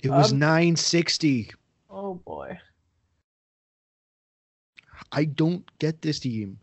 [0.01, 1.51] it was Um, 960.
[1.91, 2.57] Oh boy.
[5.11, 6.57] I don't get this team.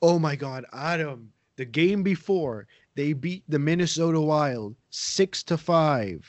[0.00, 1.32] Oh my God, Adam!
[1.56, 6.26] The game before they beat the Minnesota Wild six to five.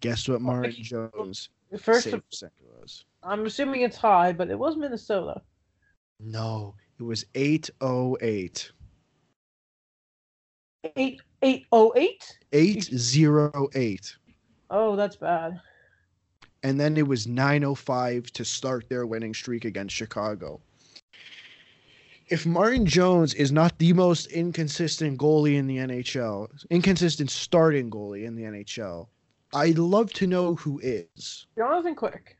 [0.00, 3.04] Guess what Martin Jones' First save percentage was?
[3.22, 5.42] I'm assuming it's high, but it was Minnesota.
[6.20, 8.70] No, it was 808.
[10.96, 12.38] Eight eight oh eight?
[12.52, 14.16] 808.
[14.70, 15.60] Oh, that's bad.
[16.62, 20.60] And then it was 905 to start their winning streak against Chicago.
[22.28, 28.24] If Martin Jones is not the most inconsistent goalie in the NHL, inconsistent starting goalie
[28.24, 29.08] in the NHL,
[29.52, 31.46] I'd love to know who is.
[31.56, 32.38] Jonathan Quick.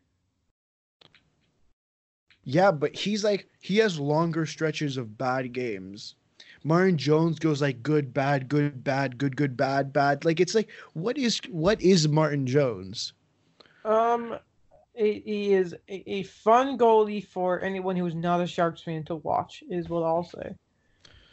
[2.44, 6.14] Yeah, but he's like he has longer stretches of bad games.
[6.62, 10.25] Martin Jones goes like good, bad, good, bad, good, good, bad, bad.
[10.25, 13.12] Like it's like what is what is Martin Jones?
[13.85, 14.38] Um,
[14.94, 19.16] he he is a, fun goalie for anyone who is not a Sharks fan to
[19.16, 19.62] watch.
[19.68, 20.54] Is what I'll say.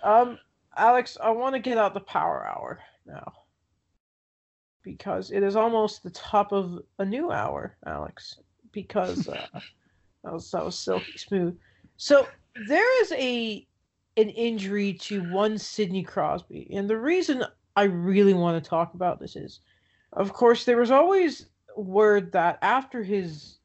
[0.03, 0.39] Um,
[0.75, 3.33] Alex, I want to get out the Power Hour now
[4.83, 8.39] because it is almost the top of a new hour, Alex.
[8.71, 9.47] Because uh,
[10.23, 11.57] that was that was silky smooth.
[11.97, 12.27] So
[12.67, 13.67] there is a
[14.17, 17.45] an injury to one Sidney Crosby, and the reason
[17.75, 19.59] I really want to talk about this is,
[20.13, 21.45] of course, there was always
[21.75, 23.57] word that after his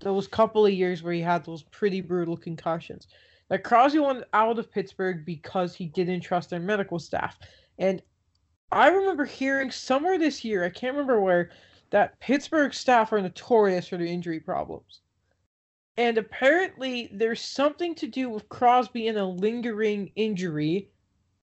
[0.00, 3.08] those couple of years where he had those pretty brutal concussions,
[3.48, 7.38] that Crosby went out of Pittsburgh because he didn't trust their medical staff.
[7.78, 8.02] And
[8.70, 11.50] I remember hearing somewhere this year, I can't remember where,
[11.90, 15.00] that Pittsburgh staff are notorious for their injury problems.
[15.96, 20.88] And apparently there's something to do with Crosby and a lingering injury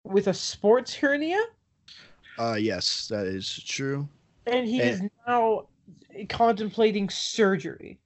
[0.04, 1.42] with a sports hernia.
[2.38, 4.10] Uh yes, that is true.
[4.46, 5.68] And he is now
[6.30, 8.00] contemplating surgery.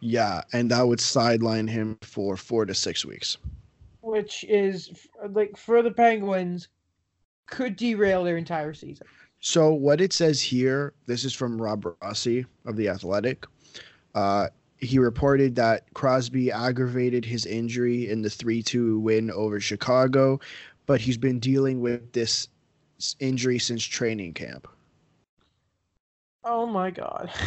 [0.00, 3.36] Yeah, and that would sideline him for 4 to 6 weeks.
[4.00, 6.68] which is like for the Penguins
[7.46, 9.06] could derail their entire season.
[9.38, 13.46] So what it says here, this is from Rob Rossi of the Athletic.
[14.14, 20.40] Uh, he reported that Crosby aggravated his injury in the 3-2 win over Chicago,
[20.86, 22.48] but he's been dealing with this
[23.20, 24.66] injury since training camp.
[26.44, 27.30] Oh my god.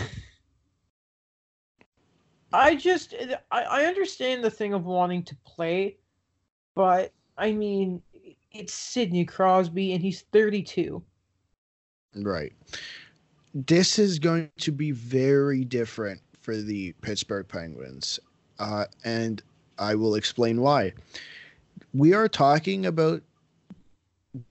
[2.54, 3.14] I just
[3.52, 5.98] I, I understand the thing of wanting to play,
[6.74, 8.02] but I mean
[8.52, 11.04] it's Sidney Crosby and he's 32.
[12.16, 12.54] Right.
[13.54, 18.20] This is going to be very different for the Pittsburgh Penguins,
[18.60, 19.42] uh, and
[19.78, 20.94] I will explain why.
[21.94, 23.22] We are talking about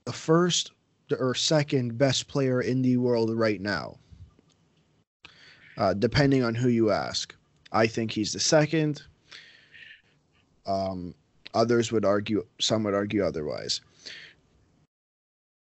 [0.05, 0.71] the first
[1.19, 3.97] or second best player in the world right now,
[5.77, 7.35] uh, depending on who you ask.
[7.71, 9.01] I think he's the second.
[10.65, 11.13] Um,
[11.53, 13.81] others would argue, some would argue otherwise.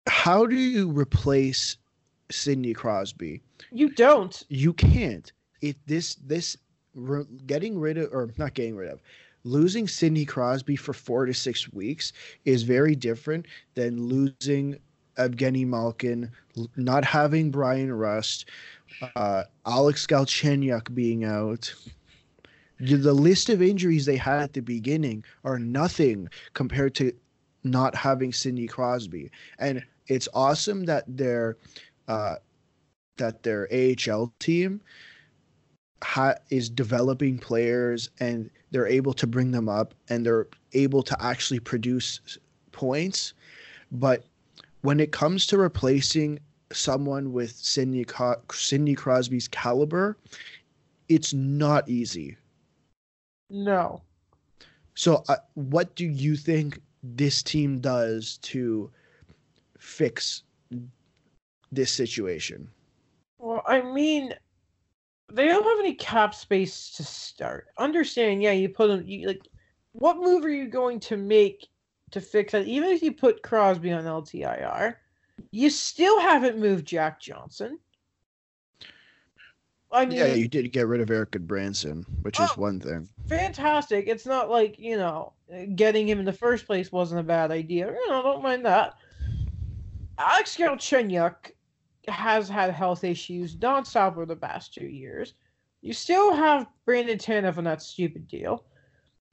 [0.08, 1.78] How do you replace
[2.30, 3.42] Sidney Crosby?
[3.72, 4.44] You don't.
[4.50, 5.32] You can't.
[5.62, 6.58] It this this
[6.96, 9.02] re- getting rid of or not getting rid of
[9.44, 12.14] losing Sidney Crosby for four to six weeks
[12.46, 13.46] is very different
[13.76, 14.78] than losing
[15.18, 16.32] Evgeny Malkin,
[16.76, 18.46] not having Bryan Rust,
[19.16, 21.74] uh, Alex Galchenyuk being out.
[22.80, 27.14] The list of injuries they had at the beginning are nothing compared to
[27.64, 29.30] not having Sidney Crosby,
[29.60, 31.58] and it's awesome that their
[32.08, 32.36] uh,
[33.18, 34.82] that their AHL team
[36.04, 41.16] ha- is developing players and they're able to bring them up and they're able to
[41.24, 42.20] actually produce
[42.72, 43.34] points.
[43.92, 44.26] But
[44.82, 46.40] when it comes to replacing
[46.74, 50.18] someone with Sidney, Co- Sidney Crosby's caliber,
[51.10, 52.38] it's not easy.
[53.50, 54.02] No.
[54.96, 58.92] So, uh, what do you think this team does to
[59.78, 60.44] fix
[61.72, 62.70] this situation?
[63.40, 64.34] Well, I mean,
[65.32, 67.68] they don't have any cap space to start.
[67.78, 68.44] Understand?
[68.44, 69.04] Yeah, you put them.
[69.06, 69.42] You, like,
[69.94, 71.68] what move are you going to make
[72.12, 72.68] to fix that?
[72.68, 74.96] Even if you put Crosby on LTIR,
[75.52, 77.80] you still haven't moved Jack Johnson.
[79.94, 82.62] I mean, yeah, you did get rid of Erik Gudbranson, which is Oh.
[82.62, 83.10] one thing.
[83.28, 84.08] fantastic.
[84.08, 85.34] It's not like you know
[85.76, 87.88] getting him in the first place wasn't a bad idea.
[87.92, 88.94] You know, don't mind that.
[90.18, 91.52] Alex Galchenyuk
[92.08, 95.34] has had health issues nonstop over the past two years.
[95.82, 98.66] You still have Brandon Tanev on that stupid deal.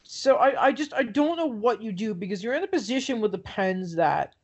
[0.02, 3.20] So I, I just I don't know what you do because you're in a position
[3.20, 4.34] with the Pens that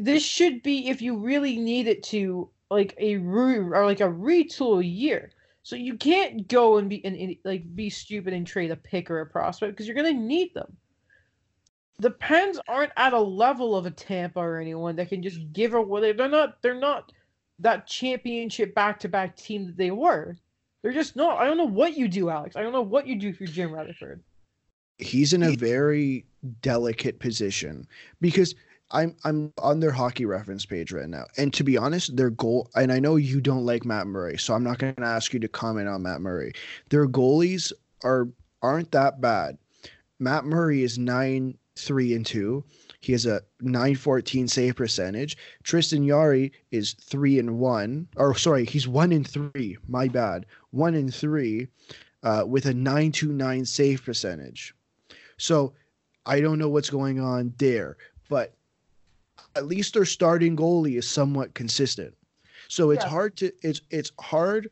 [0.00, 4.04] this should be if you really need it to like a re, or like a
[4.04, 5.30] retool year.
[5.62, 9.10] So you can't go and be and, and, like be stupid and trade a pick
[9.10, 10.76] or a prospect because you're gonna need them.
[11.98, 15.74] The Pens aren't at a level of a Tampa or anyone that can just give
[15.74, 16.12] away.
[16.12, 16.62] They're not.
[16.62, 17.12] They're not
[17.58, 20.36] that championship back-to-back team that they were.
[20.82, 21.38] They're just not.
[21.38, 22.54] I don't know what you do, Alex.
[22.54, 24.22] I don't know what you do for Jim Rutherford.
[24.98, 26.24] He's in a very
[26.62, 27.86] delicate position
[28.20, 28.54] because
[28.90, 31.24] I'm I'm on their hockey reference page right now.
[31.36, 34.54] And to be honest, their goal and I know you don't like Matt Murray, so
[34.54, 36.52] I'm not going to ask you to comment on Matt Murray.
[36.88, 37.72] Their goalies
[38.02, 38.28] are
[38.62, 39.58] aren't that bad.
[40.18, 42.64] Matt Murray is 9 3 and 2.
[43.00, 45.36] He has a 914 save percentage.
[45.62, 48.08] Tristan Jarry is 3 and 1.
[48.16, 49.78] Or sorry, he's 1 and 3.
[49.86, 50.46] My bad.
[50.70, 51.68] 1 and 3
[52.22, 54.74] uh, with a 929 save percentage.
[55.36, 55.74] So
[56.26, 57.96] I don't know what's going on there,
[58.28, 58.57] but
[59.56, 62.14] at least their starting goalie is somewhat consistent.
[62.68, 63.10] So it's Yeah.
[63.10, 64.70] hard to it's it's hard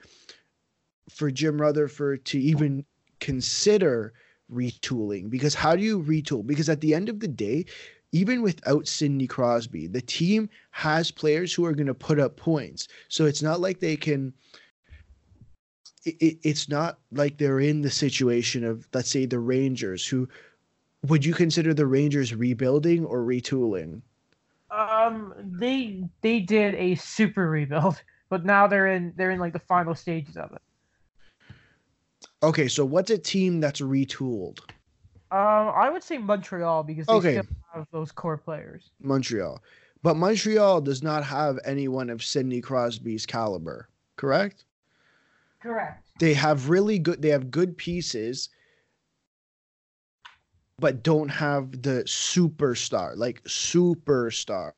[1.11, 2.85] for Jim Rutherford to even
[3.21, 4.13] consider
[4.53, 6.47] retooling because how do you retool?
[6.47, 7.65] Because at the end of the day,
[8.13, 12.89] even without Sidney Crosby, the team has players who are going to put up points.
[13.09, 14.33] So it's not like they can
[16.05, 20.29] it, it, it's not like they're in the situation of let's say the Rangers who
[21.07, 24.03] would you consider the Rangers rebuilding or retooling?
[24.71, 29.61] Um, they they did a super rebuild, but now they're in they're in like the
[29.61, 30.63] final stages of it.
[32.43, 34.61] Okay, so what's a team that's retooled?
[35.31, 37.21] Um, I would say Montreal because they Okay.
[37.21, 37.45] still
[37.75, 38.93] have those core players.
[39.01, 39.63] Montreal.
[40.03, 44.65] But Montreal does not have anyone of Sidney Crosby's caliber, correct?
[45.61, 46.07] Correct.
[46.19, 48.49] They have really good they have good pieces
[50.79, 54.73] but don't have the superstar, like superstar.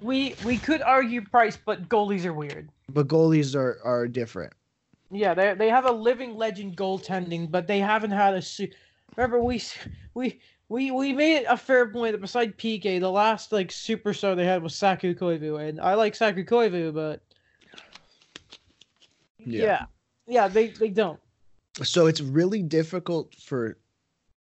[0.00, 2.68] We we could argue price, but goalies are weird.
[2.92, 4.52] But goalies are are different.
[5.10, 8.42] Yeah, they they have a living legend goaltending, but they haven't had a.
[8.42, 8.70] Su-
[9.16, 9.62] Remember, we
[10.14, 14.46] we we we made a fair point that beside PK, the last like superstar they
[14.46, 17.20] had was Saku Koivu, and I like Saku Koivu, but
[19.38, 19.62] Yeah.
[19.64, 19.84] yeah,
[20.26, 21.20] yeah, they they don't.
[21.82, 23.76] so it's really difficult for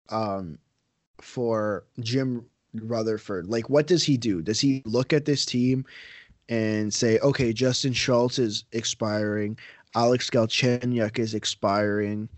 [0.09, 0.59] um
[1.21, 2.45] for Jim
[2.75, 3.49] Rutherford.
[3.49, 4.43] Like what does he do?
[4.43, 5.85] Does he look at this team
[6.49, 9.59] and say, "Okay, Justin Schultz is expiring,
[9.95, 12.29] Alex Galchenyuk is expiring."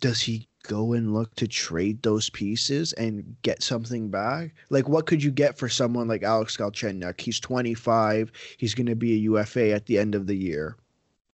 [0.00, 4.54] Does he go and look to trade those pieces and get something back?
[4.70, 7.20] Like what could you get for someone like Alex Galchenyuk?
[7.20, 10.76] He's 25, he's going to be a UFA at the end of the year.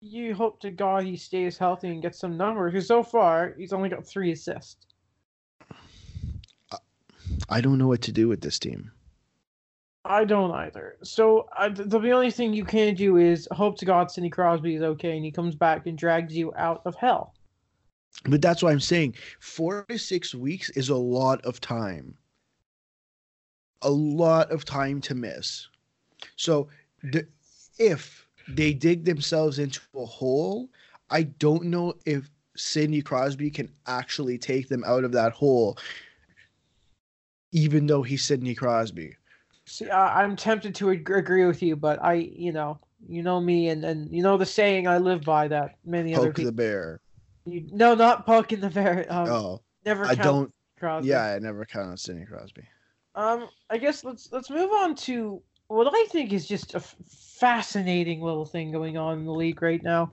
[0.02, 2.74] You hope to God he stays healthy and gets some numbers.
[2.74, 4.86] Because so far he's only got three assists.
[7.50, 8.92] I don't know what to do with this team.
[10.06, 10.98] I don't either.
[11.04, 14.76] So uh, th- the only thing you can do is hope to God Sidney Crosby
[14.76, 17.34] is okay and he comes back and drags you out of hell.
[18.26, 22.16] But that's why I'm saying four to six weeks is a lot of time.
[23.82, 25.68] A lot of time to miss.
[26.36, 26.70] So
[27.02, 27.28] the,
[27.80, 30.70] if they dig themselves into a hole,
[31.10, 35.78] I don't know if Sidney Crosby can actually take them out of that hole,
[37.54, 39.16] even though he's Sidney Crosby.
[39.66, 43.40] See, I I'm tempted to ag- agree with you, but I, you know, you know
[43.40, 46.52] me, and and you know the saying I live by that many other Poke people.
[46.52, 47.00] the bear.
[47.46, 49.06] You, no, not poking the bear.
[49.10, 50.06] Um, Oh, never.
[50.06, 50.52] I don't.
[50.80, 51.10] Crosby.
[51.10, 52.64] Yeah, I never count on Sidney Crosby.
[53.16, 56.96] Um, I guess let's let's move on to what I think is just a f-
[57.40, 60.12] fascinating little thing going on in the league right now.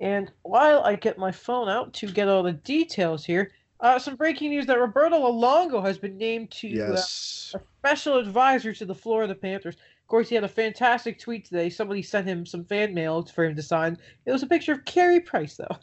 [0.00, 3.52] And while I get my phone out to get all the details here,
[3.82, 8.72] uh, some breaking news that Roberto Luongo has been named to uh, a special advisor
[8.72, 9.74] to the Florida Panthers.
[9.74, 11.68] Of course, he had a fantastic tweet today.
[11.68, 13.98] Somebody sent him some fan mail for him to sign.
[14.24, 15.76] It was a picture of Carey Price, though.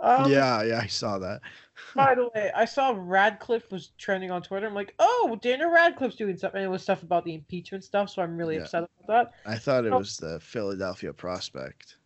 [0.00, 1.40] Um, yeah, yeah, I saw that.
[1.94, 4.66] By the way, I saw Radcliffe was trending on Twitter.
[4.66, 6.58] I'm like, oh, Daniel Radcliffe's doing something.
[6.58, 8.62] And it was stuff about the impeachment stuff, so I'm really Yeah.
[8.62, 9.50] upset about that.
[9.50, 9.98] I thought it Oh.
[9.98, 11.96] was the Philadelphia prospect.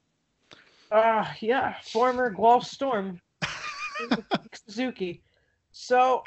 [0.90, 3.20] Uh yeah, former Guelph Storm
[4.66, 5.22] Suzuki.
[5.72, 6.22] So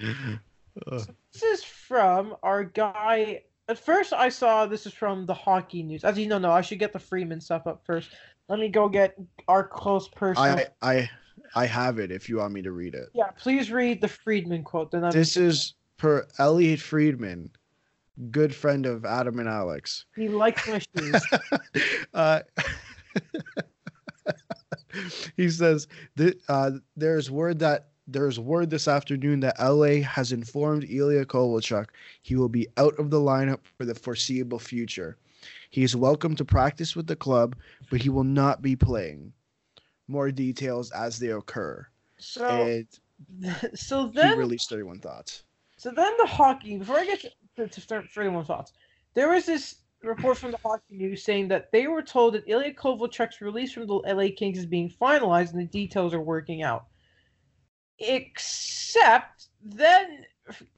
[0.87, 1.07] Ugh.
[1.33, 3.43] this is from our guy.
[3.67, 6.03] At first, I saw this is from the hockey news.
[6.03, 8.09] As you know, no, I should get the Friedman stuff up first.
[8.49, 9.15] Let me go get
[9.47, 10.43] our close person.
[10.43, 11.09] I I
[11.55, 13.09] I have it if you want me to read it.
[13.13, 14.91] Yeah, please read the Friedman quote.
[14.91, 17.49] Then I'm, This is per Elliotte Friedman,
[18.31, 20.05] good friend of Adam and Alex.
[20.15, 21.21] he likes my shoes.
[22.13, 22.41] uh,
[25.37, 25.87] he says
[26.47, 31.87] uh, there's word that there's word this afternoon that LA has informed Ilya Kovalchuk
[32.21, 35.17] he will be out of the lineup for the foreseeable future.
[35.69, 37.55] He is welcome to practice with the club,
[37.89, 39.33] but he will not be playing.
[40.07, 41.87] More details as they occur.
[42.17, 42.87] So, and
[43.73, 45.43] so he then released 31 thoughts.
[45.81, 46.77] So then the hockey.
[46.77, 48.71] Before I get to, to start thirty-one thoughts,
[49.15, 52.73] there was this report from the hockey news saying that they were told that Ilya
[52.73, 56.85] Kovalchuk's release from the LA Kings is being finalized and the details are working out.
[57.99, 60.25] Except then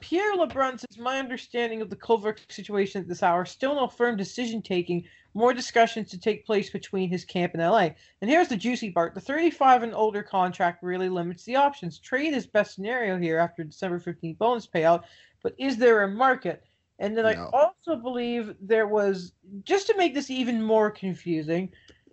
[0.02, 4.18] Pierre LeBrun says, "My understanding of the Kovalchuk situation at this hour still no firm
[4.18, 5.06] decision taking."
[5.36, 7.96] More discussions to take place between his camp and LA.
[8.22, 9.16] And here's the juicy part.
[9.16, 11.98] The 35 and older contract really limits the options.
[11.98, 15.06] Trade is best scenario here after December 15th bonus payout,
[15.42, 16.64] but is there a market?
[17.00, 19.34] And then I also believe there was
[19.64, 21.70] just to make this even more confusing,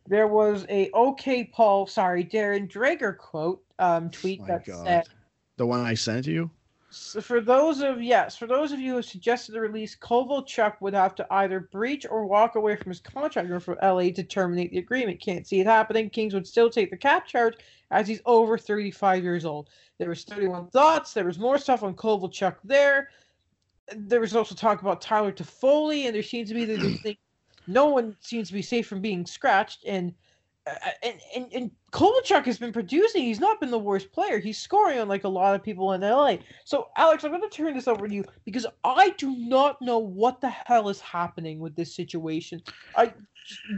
[0.06, 4.86] there was a OK Paul, sorry, Darren Dreger quote um tweet that God.
[4.86, 5.08] said
[5.56, 6.50] The one I sent you?
[6.92, 10.94] so for those of yes, for those of you who suggested the release, Kovalchuk would
[10.94, 14.72] have to either breach or walk away from his contract or for LA to terminate
[14.72, 15.20] the agreement.
[15.20, 16.10] Can't see it happening.
[16.10, 17.54] Kings would still take the cap charge
[17.92, 19.70] as he's over 35 years old.
[19.98, 21.14] There was 31 thoughts.
[21.14, 23.10] There was more stuff on Kovalchuk there.
[23.94, 27.16] There was also talk about Tyler Toffoli, and there seems to be the the thing.
[27.66, 30.14] No one seems to be safe from being scratched, and
[30.66, 33.22] uh, and and and Kovalchuk has been producing.
[33.22, 34.38] He's not been the worst player.
[34.38, 36.36] He's scoring on like a lot of people in LA.
[36.64, 39.98] So, Alex, I'm going to turn this over to you because I do not know
[39.98, 42.62] what the hell is happening with this situation.
[42.96, 43.12] I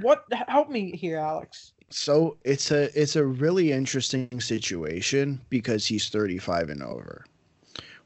[0.00, 1.72] what help me here, Alex.
[1.90, 7.24] So it's a it's a really interesting situation because he's 35 and over.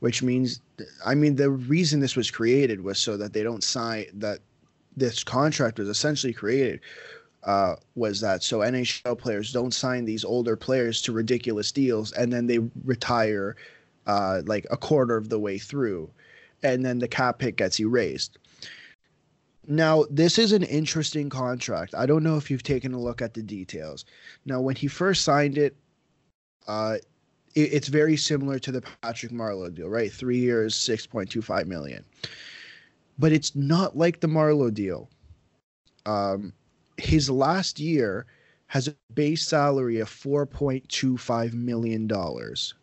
[0.01, 0.61] Which means
[1.05, 4.41] I mean the reason this was created was so that they don't sign that
[4.97, 6.81] this contract was essentially created
[7.45, 12.33] uh, was that so NHL players don't sign these older players to ridiculous deals and
[12.33, 13.57] then they retire
[14.07, 16.11] uh, like a quarter of the way through
[16.63, 18.39] and then the cap hit gets erased.
[19.69, 21.95] Now, this is an interesting contract.
[21.95, 24.05] I don't know if you've taken a look at the details.
[24.45, 25.75] Now, when he first signed it,
[26.69, 26.99] uh,
[27.57, 30.13] it, it's very similar to the Patrick Marleau deal, right?
[30.13, 32.05] Three years, six point two five million.
[33.19, 35.09] But it's not like the Marleau deal.
[36.07, 36.53] Um,
[36.99, 38.27] his last year
[38.69, 42.75] has a base salary of four point two five million dollars,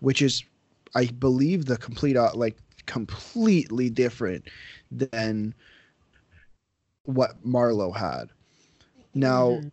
[0.00, 0.44] which is,
[0.94, 4.48] I believe, the complete uh, like completely different
[4.90, 5.54] than
[7.04, 8.30] what Marleau had.
[9.14, 9.72] Now, Mhm.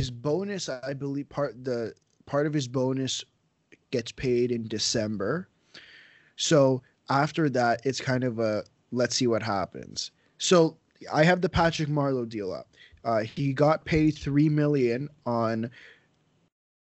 [0.00, 1.92] His bonus, I believe, part the
[2.24, 3.22] part of his bonus
[3.90, 5.46] gets paid in December.
[6.36, 6.80] So
[7.10, 10.10] after that, it's kind of a let's see what happens.
[10.38, 10.78] So
[11.12, 12.68] I have the Patrick Marleau deal up.
[13.04, 15.70] Uh, he got paid three million on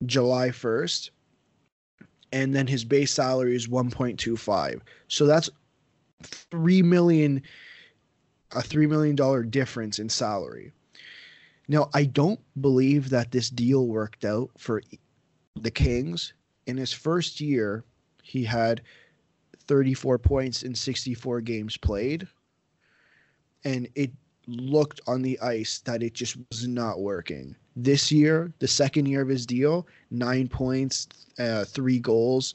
[0.06, 1.12] July first,
[2.34, 4.82] and then his base salary is one point two five.
[5.08, 5.50] So that's
[6.22, 7.44] three million,
[8.52, 10.74] a three million dollar difference in salary.
[11.68, 14.82] Now, I don't believe that this deal worked out for
[15.56, 16.34] the Kings.
[16.68, 17.84] In his first year,
[18.22, 18.82] he had
[19.68, 22.28] 34 points in 64 games played.
[23.64, 24.12] And it
[24.48, 27.56] looked on the ice that it just was not working.
[27.76, 31.08] This year, the second year of his deal, nine points,
[31.40, 32.54] uh, three goals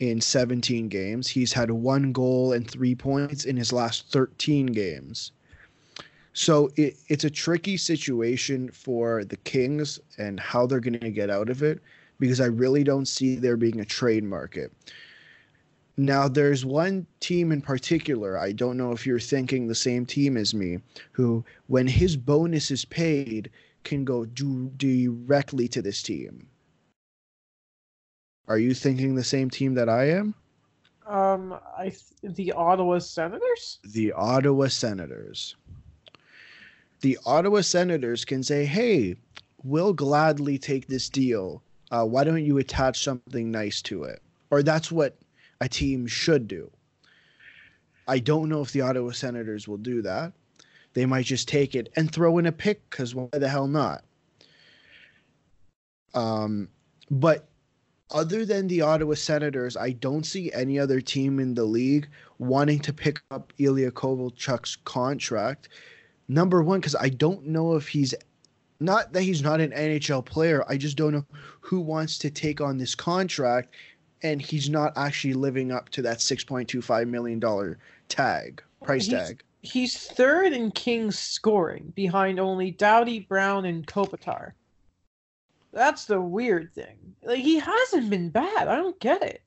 [0.00, 1.28] in 17 games.
[1.28, 5.32] He's had one goal and three points in his last 13 games.
[6.32, 11.30] So it, it's a tricky situation for the Kings and how they're going to get
[11.30, 11.80] out of it
[12.18, 14.72] because I really don't see there being a trade market.
[15.96, 20.36] Now, there's one team in particular, I don't know if you're thinking the same team
[20.36, 20.78] as me,
[21.12, 23.50] who, when his bonus is paid,
[23.84, 26.46] can go do, directly to this team.
[28.48, 30.34] Are you thinking the same team that I am?
[31.06, 33.78] Um, I th- the Ottawa Senators.
[33.84, 35.56] the Ottawa Senators.
[37.00, 39.16] The Ottawa Senators can say, hey,
[39.62, 41.62] we'll gladly take this deal.
[41.90, 44.22] Uh, why don't you attach something nice to it?
[44.50, 45.16] Or that's what
[45.60, 46.70] a team should do.
[48.06, 50.32] I don't know if the Ottawa Senators will do that.
[50.94, 54.04] They might just take it and throw in a pick because why the hell not?
[56.14, 56.68] Um,
[57.10, 57.46] but
[58.10, 62.80] other than the Ottawa Senators, I don't see any other team in the league wanting
[62.80, 65.68] to pick up Ilya Kovalchuk's contract.
[66.30, 68.14] Number one, because I don't know if he's
[68.78, 70.64] not that he's not an NHL player.
[70.68, 71.26] I just don't know
[71.60, 73.74] who wants to take on this contract,
[74.22, 77.78] and he's not actually living up to that six point two five million dollar
[78.08, 79.42] tag price He's- tag.
[79.62, 84.52] He's third in Kings scoring, behind only Doughty, Brown, and Kopitar.
[85.72, 86.96] That's the weird thing.
[87.24, 88.68] Like he hasn't been bad.
[88.68, 89.42] I don't get it.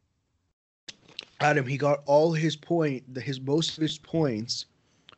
[1.39, 4.65] Adam, he got all his point, the, his most of his points,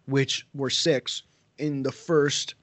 [0.05, 1.23] which were six,
[1.57, 2.55] in the first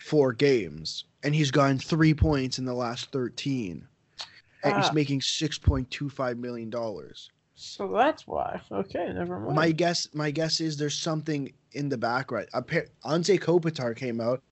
[0.00, 3.86] four games, and he's gotten three points in the last thirteen,
[4.62, 4.82] and Ah.
[4.82, 7.30] he's making six point two five million dollars.
[7.56, 8.60] So that's why.
[8.72, 9.54] Okay, never mind.
[9.54, 12.48] My guess, my guess is there's something in the background.
[12.52, 14.42] Appa- Anze Kopitar came out,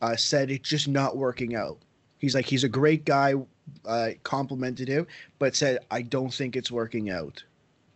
[0.00, 1.78] uh, said it's just not working out.
[2.18, 3.34] He's like he's a great guy,
[3.84, 5.06] uh, complimented him,
[5.38, 7.44] but said I don't think it's working out.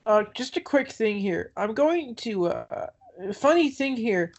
[0.07, 1.53] Uh, just a quick thing here.
[1.57, 2.49] I'm going to.
[2.49, 2.87] Uh,
[3.33, 4.33] funny thing here.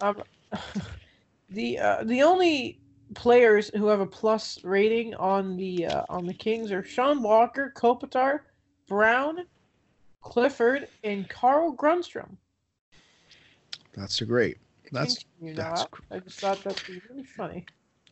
[0.00, 0.22] Um,
[1.50, 2.78] the uh, the only
[3.14, 7.72] players who have a plus rating on the uh, on the Kings are Sean Walker,
[7.76, 8.40] Kopitar,
[8.88, 9.46] Brown,
[10.20, 12.36] Clifford, and Carl Grunstrom.
[13.94, 14.58] That's a great.
[14.90, 15.86] That's that's.
[16.10, 17.66] I just thought that was really funny.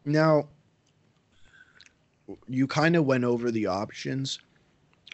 [0.05, 0.49] Now,
[2.49, 4.41] you kind of went over the options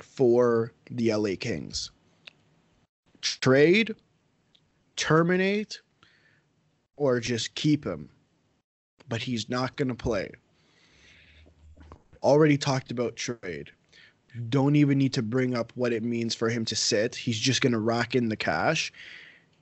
[0.02, 1.90] for the LA Kings
[3.22, 3.94] trade,
[4.97, 5.80] terminate,
[6.97, 8.09] or just keep him.
[9.09, 10.30] But he's not going to play.
[12.22, 13.70] Already talked about trade.
[14.49, 17.14] Don't even need to bring up what it means for him to sit.
[17.14, 18.92] He's just going to rack in the cash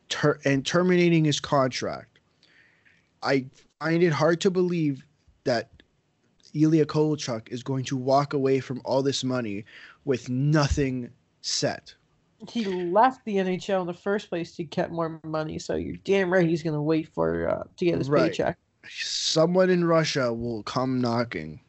[0.08, 2.18] ter- and terminating his contract.
[3.22, 3.46] I
[3.80, 5.04] find it hard to believe
[5.44, 5.70] that
[6.54, 9.64] Ilya Kovalchuk is going to walk away from all this money
[10.04, 11.10] with nothing
[11.40, 11.94] set.
[12.50, 16.32] He left the NHL in the first place to get more money, so you're damn
[16.32, 18.30] right he's gonna wait for uh, to get his Right.
[18.30, 18.58] paycheck.
[18.88, 21.60] Someone in Russia will come knocking.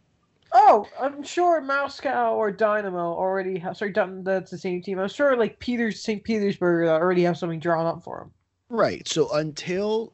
[0.53, 3.75] Oh, I'm sure Moscow or Dynamo already have.
[3.77, 4.99] Sorry, Dun- that's the same team.
[4.99, 6.23] I'm sure like Peters, St.
[6.23, 8.31] Petersburg uh, already have something drawn up for him.
[8.69, 9.05] Right.
[9.07, 10.13] So until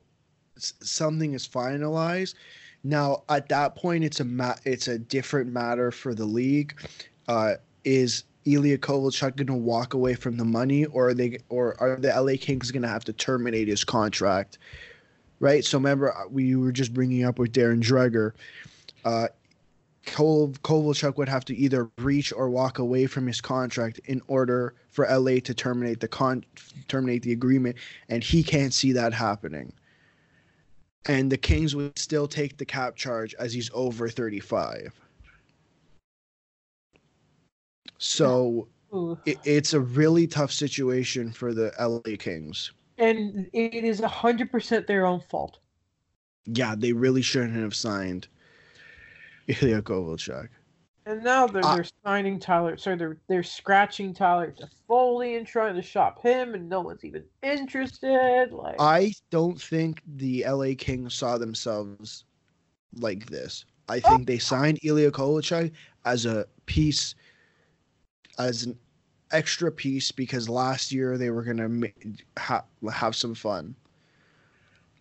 [0.57, 2.35] something is finalized,
[2.83, 6.73] now at that point it's a ma- it's a different matter for the league.
[7.27, 7.53] Uh,
[7.83, 11.95] is Ilya Kovalchuk going to walk away from the money, or are they, or are
[11.97, 14.57] the LA Kings going to have to terminate his contract?
[15.39, 15.65] Right.
[15.65, 18.33] So remember, uh, we were just bringing up with Darren Dreger.
[19.03, 19.27] Uh,
[20.05, 24.73] Kov- Kovalchuk would have to either breach or walk away from his contract in order
[24.89, 26.43] for LA to terminate the con
[26.87, 27.77] terminate the agreement,
[28.09, 29.73] and he can't see that happening.
[31.07, 35.00] And the Kings would still take the cap charge as he's over 35.
[38.03, 38.67] So
[39.25, 42.71] it, it's a really tough situation for the LA Kings.
[42.97, 45.59] And it is hundred percent their own fault.
[46.45, 48.27] Yeah, they really shouldn't have signed
[49.47, 50.49] Ilya Kovalchuk.
[51.05, 52.75] And now they're, Uh, they're signing Tyler.
[52.75, 57.23] Sorry, they're they're scratching Tyler Toffoli and trying to shop him, and no one's even
[57.43, 58.51] interested.
[58.51, 62.25] Like, I don't think the LA Kings saw themselves
[62.95, 63.63] like this.
[63.87, 65.71] I think they signed Ilya Kovalchuk
[66.05, 67.13] as a piece,
[68.47, 68.77] as an
[69.31, 71.87] extra piece because last year they were gonna ma-
[72.37, 73.75] ha- have some fun.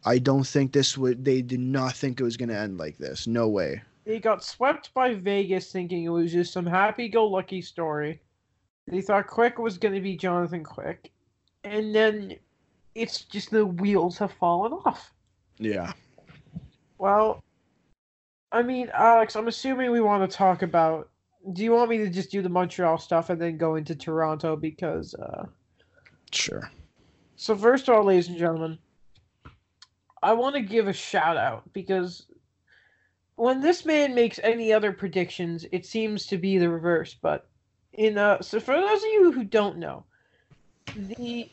[0.04, 1.24] I don't think this would.
[1.24, 3.26] They did not think it was gonna end like this.
[3.26, 3.82] No way.
[4.04, 8.20] they got swept by Vegas, thinking it was just some happy-go-lucky story.
[8.88, 11.12] They thought Quick was going to be Jonathan Quick,
[11.62, 12.36] and then
[12.94, 15.12] it's just the wheels have fallen off.
[15.58, 15.92] Yeah.
[16.98, 17.44] Well,
[18.50, 21.09] I mean, Alex, I'm assuming we want to talk about.
[21.52, 24.56] Do you want me to just do the Montreal stuff and then go into Toronto?
[24.56, 25.46] Because, uh,
[26.32, 26.70] Sure.
[27.36, 28.78] so first of all, ladies and gentlemen,
[30.22, 32.26] I want to give a shout out because
[33.36, 37.14] when this man makes any other predictions, it seems to be the reverse.
[37.14, 37.48] But
[37.94, 40.04] in uh, so for those of you who don't know,
[40.94, 41.50] the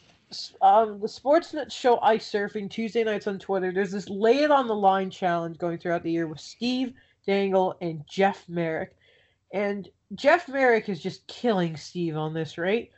[0.62, 3.72] um the Sportsnet show Ice Surfing Tuesday nights on Twitter.
[3.72, 6.94] There's this lay it on the line challenge going throughout the year with Steve
[7.26, 8.97] Dangle and Jeff Marek,
[9.54, 12.90] and Jeff Marek is just killing Steve on this, right?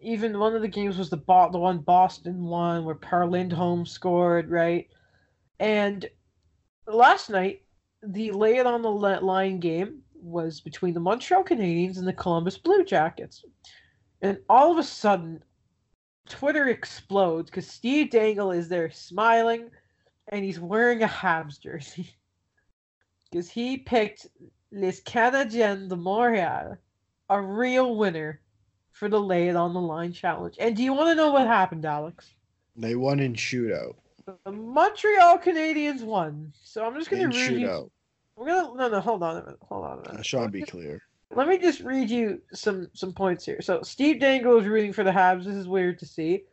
[0.00, 3.86] Even one of the games was the bo- the one Boston won where Per Lindholm
[3.86, 4.88] scored, right?
[5.60, 6.08] And
[6.86, 7.62] last night
[8.02, 12.58] the lay it on the line game was between the Montreal Canadiens and the Columbus
[12.58, 13.44] Blue Jackets.
[14.22, 15.42] And all of a sudden,
[16.28, 19.70] Twitter explodes because Steve Dangle is there smiling
[20.28, 22.10] and he's wearing a Habs jersey.
[23.30, 24.28] Because he picked
[24.74, 26.76] Les Canadiens de Montréal,
[27.30, 28.40] a real winner
[28.90, 30.56] for the Lay It on the Line challenge.
[30.58, 32.34] And do you want to know what happened, Alex?
[32.76, 33.94] They won in shootout.
[34.44, 36.52] The Montreal Canadiens won.
[36.62, 37.66] So I'm just gonna In read you.
[37.68, 37.90] shootout.
[38.36, 39.58] We're gonna no no hold on a minute.
[39.68, 40.20] Hold on a minute.
[40.20, 41.02] Uh, Sean, be clear.
[41.30, 43.60] Let me just read you some some points here.
[43.60, 45.44] So Steve Dangle is rooting for the Habs.
[45.44, 46.44] This is weird to see.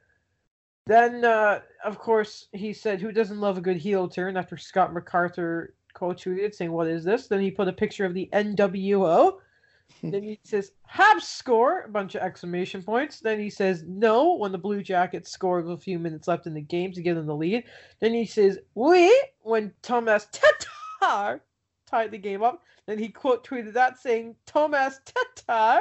[0.86, 4.94] Then, uh, of course, he said, "Who doesn't love a good heel turn?" After Scott
[4.94, 9.38] MacArthur quote tweeted saying, "What is this?" Then he put a picture of the NWO.
[10.04, 13.20] then he says, "Habs score!" A bunch of exclamation points.
[13.20, 16.54] Then he says, "No!" When the Blue Jackets score with a few minutes left in
[16.54, 17.66] the game to get in the lead.
[18.00, 21.42] Then he says, "Oui!" When Tomas Tatar
[21.86, 22.64] tied the game up.
[22.88, 25.80] Then he quote tweeted that saying Tomas Tatar.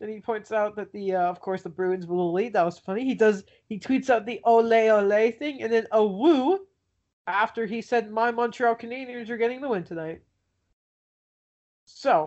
[0.00, 2.54] Then he points out that the uh, of course the Bruins will lead.
[2.54, 3.04] That was funny.
[3.04, 6.66] He does he tweets out the ole ole thing and then a woo
[7.26, 10.22] after he said my Montreal Canadiens are getting the win tonight.
[11.86, 12.26] So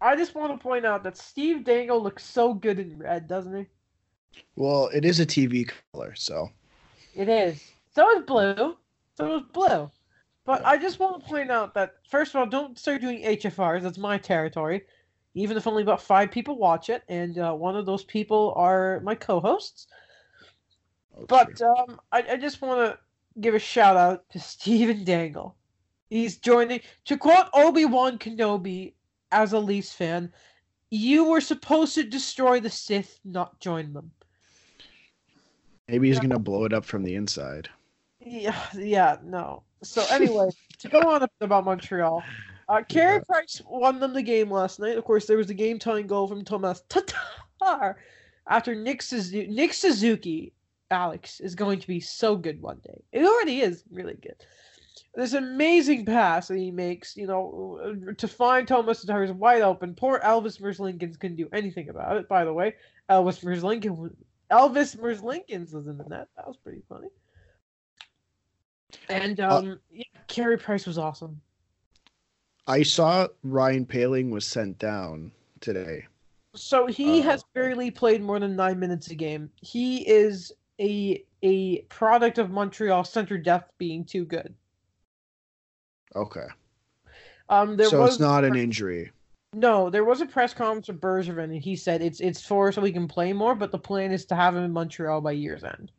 [0.00, 3.54] I just want to point out that Steve Dangle looks so good in red, doesn't
[3.56, 3.66] he?
[4.56, 6.50] Well, it is a TV color, so
[7.14, 7.72] It is.
[7.94, 8.76] So is blue.
[9.16, 9.90] So is blue.
[10.44, 13.82] But I just want to point out that first of all, don't start doing HFRs.
[13.82, 14.84] That's my territory.
[15.34, 19.00] Even if only about five people watch it, and uh, one of those people are
[19.00, 19.86] my co-hosts.
[21.16, 22.98] oh, But um, I, I just want to
[23.40, 25.56] give a shout out to Steven Dangle.
[26.10, 26.80] He's joining.
[27.06, 28.92] To quote Obi Wan Kenobi
[29.30, 30.32] as a Leafs fan,
[30.90, 34.10] you were supposed to destroy the Sith, not join them.
[35.88, 37.68] maybe he's gonna blow it up from the inside.
[38.20, 39.62] Yeah, yeah, no.
[39.82, 42.22] So anyway, to go on about Montreal,
[42.68, 43.20] uh, Carey Yeah.
[43.26, 44.96] Price won them the game last night.
[44.96, 47.96] Of course, there was a game-tying goal from Tomas Tatar
[48.48, 49.48] after Nick Suzuki.
[49.50, 50.52] Nick Suzuki,
[50.92, 53.02] Alex, is going to be so good one day.
[53.12, 54.36] It already is really good.
[55.14, 59.94] This amazing pass that he makes, you know, uh, to find Tomas is wide open.
[59.94, 62.28] Poor Elvis Merzlikins couldn't do anything about it.
[62.28, 62.74] By the way,
[63.10, 64.14] Elvis Merzlikins,
[64.50, 66.28] Elvis Merzlikins was in the net.
[66.36, 67.08] That was pretty funny.
[69.08, 71.40] And Uh, um, yeah, Carey Price was awesome.
[72.66, 76.06] I saw Ryan Poehling was sent down today.
[76.54, 79.50] So he Uh, has barely played more than nine minutes a game.
[79.56, 84.54] He is a a product of Montreal center depth being too good.
[86.14, 86.46] Okay,
[87.48, 89.10] Um, there so was it's not an injury.
[89.54, 92.82] no, there was a press conference with Bergevin, and he said it's it's for so
[92.82, 95.64] we can play more, but the plan is to have him in Montreal by year's
[95.64, 95.90] end.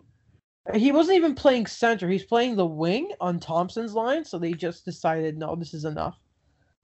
[0.75, 4.23] He wasn't even playing center; he's playing the wing on Thompson's line.
[4.23, 6.17] So they just decided, no, this is enough.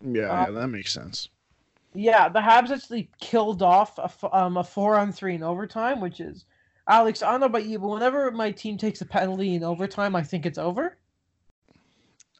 [0.04, 1.30] Yeah, Uh, yeah, that makes sense.
[1.94, 6.20] Yeah, the Habs actually killed off a, um, a four on three in overtime, which
[6.20, 6.46] is
[6.90, 7.22] Alex.
[7.22, 10.24] I don't know about you, but whenever my team takes a penalty in overtime, I
[10.24, 10.98] think it's over.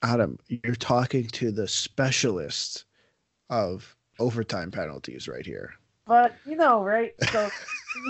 [0.02, 2.86] Adam, you're talking to the specialist
[3.50, 5.74] of overtime penalties right here.
[6.08, 7.14] But you know, right?
[7.32, 7.52] So it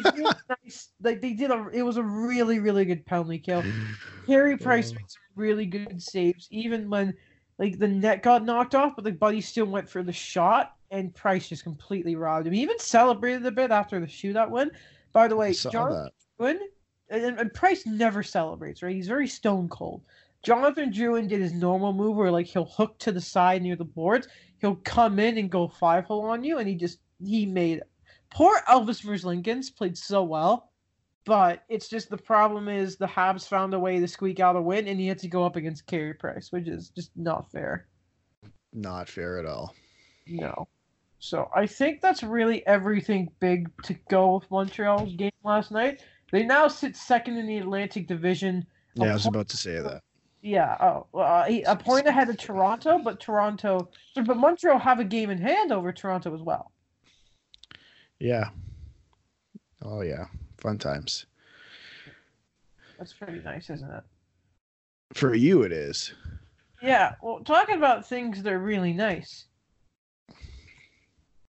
[0.05, 0.33] was really
[0.63, 0.89] nice.
[1.03, 3.63] Like they did a, it was a really, really good penalty kill.
[4.25, 7.13] Carey Price made some really good saves, even when
[7.57, 11.13] like the net got knocked off, but the buddy still went for the shot, and
[11.13, 12.53] Price just completely robbed him.
[12.53, 14.71] He even celebrated a bit after the shootout win.
[15.11, 16.11] By the I way, saw John that.
[16.39, 16.59] Drouin,
[17.09, 18.95] and, and Price never celebrates, right?
[18.95, 20.03] He's very stone cold.
[20.43, 23.83] Jonathan Drouin did his normal move where like he'll hook to the side near the
[23.83, 24.27] boards,
[24.59, 27.81] he'll come in and go five hole on you, and he just he made
[28.29, 30.71] poor Elvis Merzlikins played so well,
[31.25, 34.61] but it's just the problem is the Habs found a way to squeak out a
[34.61, 37.87] win, and he had to go up against Carey Price, which is just not fair.
[38.73, 39.75] Not fair at all.
[40.27, 40.67] No.
[41.19, 46.01] So I think that's really everything big to go with Montreal's game last night.
[46.32, 48.65] They now sit second in the Atlantic Division.
[48.95, 50.01] Yeah, I was about to say that.
[50.41, 55.03] Yeah, oh, well, uh, a point ahead of Toronto, but Toronto, but Montreal have a
[55.03, 56.71] game in hand over Toronto as well.
[58.19, 58.49] Yeah.
[59.82, 60.25] Oh yeah,
[60.57, 61.25] fun times.
[62.97, 64.03] That's pretty nice, isn't it?
[65.13, 66.13] For you, it is.
[66.82, 67.15] Yeah.
[67.21, 69.45] Well, talking about things that are really nice.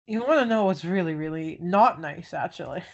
[0.06, 2.82] You want to know what's really, really not nice, actually.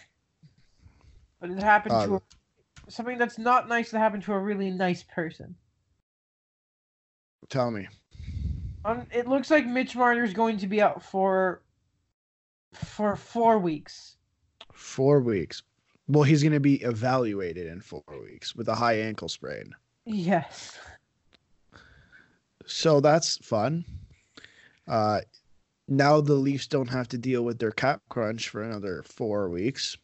[1.43, 2.19] But it happened to Uh,
[2.87, 5.55] a, something that's not nice that happened to a really nice person.
[7.49, 7.89] Tell me.
[8.85, 11.61] Um, it looks like Mitch Marner's going to be out for
[12.71, 14.15] for four weeks.
[14.71, 15.63] Four weeks.
[16.07, 19.75] Well, he's going to be evaluated in four weeks with a high ankle sprain.
[20.05, 20.79] Yes.
[22.65, 23.83] So that's fun.
[24.87, 25.19] Uh,
[25.89, 29.97] now the Leafs don't have to deal with their cap crunch for another four weeks,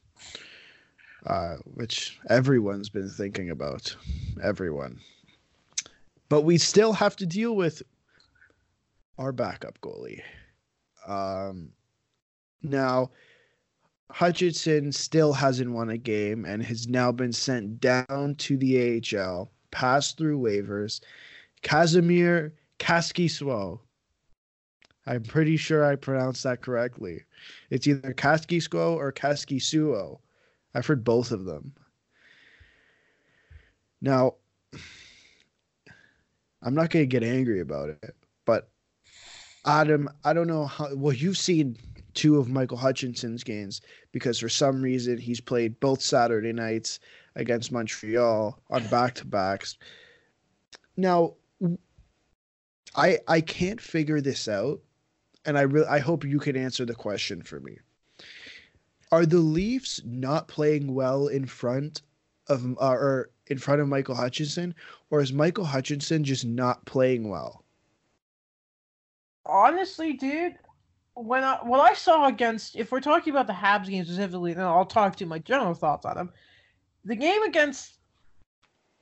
[1.26, 3.96] uh, which everyone's been thinking about.
[4.42, 5.00] Everyone.
[6.30, 7.82] But we still have to deal with
[9.18, 10.22] our backup goalie.
[11.08, 11.72] Um,
[12.62, 13.12] now,
[14.12, 19.52] Hutchinson still hasn't won a game and has now been sent down to the AHL,
[19.72, 21.02] passed through waivers.
[21.62, 23.80] Kasimir Kaskisuo.
[25.06, 27.24] I'm pretty sure I pronounced that correctly.
[27.70, 30.20] It's either Kaskisuo or Kaskisuo.
[30.74, 31.74] I've heard both of them.
[34.02, 34.36] Now,
[36.62, 38.16] I'm not going to get angry about it,
[38.46, 38.70] but
[39.66, 40.94] Adam, I don't know how.
[40.96, 41.78] Well, you've seen
[42.14, 47.00] two of Michael Hutchinson's games because for some reason he's played both Saturday nights
[47.36, 49.78] against Montreal on back to backs.
[50.98, 51.36] Now,
[52.96, 54.82] I I can't figure this out,
[55.46, 57.78] and I really I hope you can answer the question for me.
[59.12, 62.04] Are the Leafs not playing well in front
[62.48, 64.76] of uh, or in front of Michael Hutchinson,
[65.10, 67.64] or is Michael Hutchinson just not playing well?
[69.46, 70.56] Honestly, dude,
[71.16, 74.66] when I what I saw against, if we're talking about the Habs game specifically, then
[74.66, 76.32] I'll talk to my general thoughts on them.
[77.06, 78.00] The game against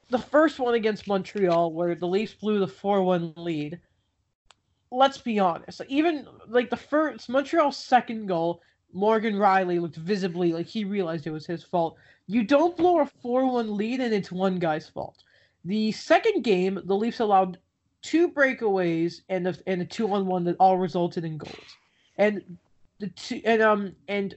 [0.09, 3.79] the first one against Montreal, where the Leafs blew the four-one lead.
[4.89, 5.81] Let's be honest.
[5.89, 8.61] Even like the first Montreal's second goal,
[8.93, 11.97] Morgan Rielly looked visibly like he realized it was his fault.
[12.25, 15.23] You don't blow a 4 1 lead and it's one guy's fault.
[15.65, 17.59] The second game, the Leafs allowed
[18.01, 21.77] two breakaways and a, and a two on one that all resulted in goals.
[22.17, 22.57] And
[22.99, 24.35] the two and um and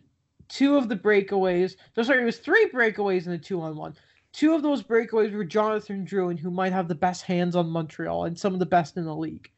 [0.48, 3.94] two of the breakaways, no sorry, it was three breakaways and a two on one.
[4.32, 8.24] Two of those breakaways were Jonathan Drouin, who might have the best hands on Montreal
[8.24, 9.51] and some of the best in the league.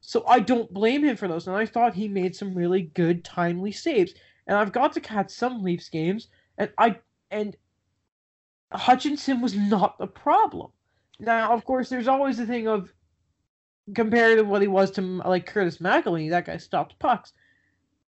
[0.00, 1.46] So I don't blame him for those.
[1.46, 4.14] And I thought he made some really good timely saves.
[4.50, 6.26] And I've got to catch some Leafs games,
[6.58, 6.96] and I
[7.30, 7.56] and
[8.72, 10.72] Hutchinson was not the problem.
[11.20, 12.92] Now, of course, there's always the thing of
[13.94, 17.32] compared to what he was to like Curtis McElhinney, that guy stopped pucks.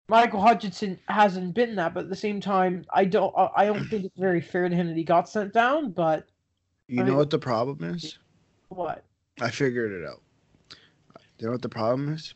[0.08, 4.06] Michael Hutchinson hasn't been that, but at the same time, I don't I don't think
[4.06, 5.90] it's very fair to him that he got sent down.
[5.90, 6.26] But
[6.88, 8.18] you I know mean, what the problem is?
[8.70, 9.04] What?
[9.42, 10.22] I figured it out.
[11.38, 12.32] You know what the problem is?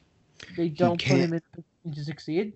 [0.59, 2.52] They don't put him in to succeed.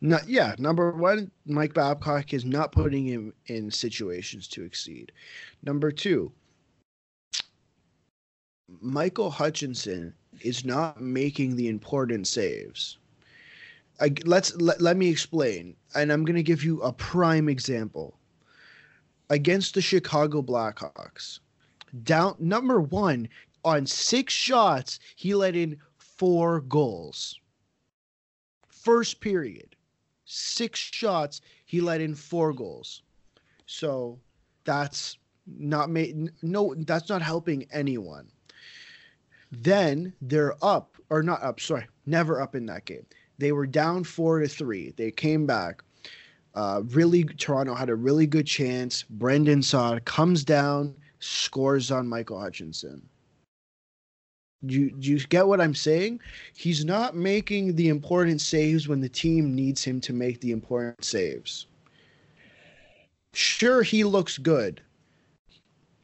[0.00, 0.54] No, yeah.
[0.58, 5.12] Number one, Mike Babcock is not putting him in situations to exceed.
[5.62, 6.32] Number two,
[8.80, 12.98] Michael Hutchinson is not making the important saves.
[14.00, 18.16] I, let's let, let me explain, and I'm going to give you a prime example.
[19.28, 21.40] Against the Chicago Blackhawks,
[22.02, 23.28] down number one
[23.64, 27.39] on six shots, he let in four goals.
[28.82, 29.76] First period,
[30.24, 33.02] six shots, he let in four goals.
[33.66, 34.18] So
[34.64, 38.28] that's not made no that's not helping anyone.
[39.50, 43.04] Then they're up or not up, sorry, never up in that game.
[43.38, 44.92] They were down 4 to 3.
[44.96, 45.82] They came back.
[46.54, 49.02] Uh, really Toronto had a really good chance.
[49.02, 53.08] Brandon Saad comes down, scores on Michael Hutchinson.
[54.62, 56.20] You do you get what I'm saying?
[56.54, 61.04] He's not making the important saves when the team needs him to make the important
[61.04, 61.66] saves.
[63.32, 64.82] Sure, he looks good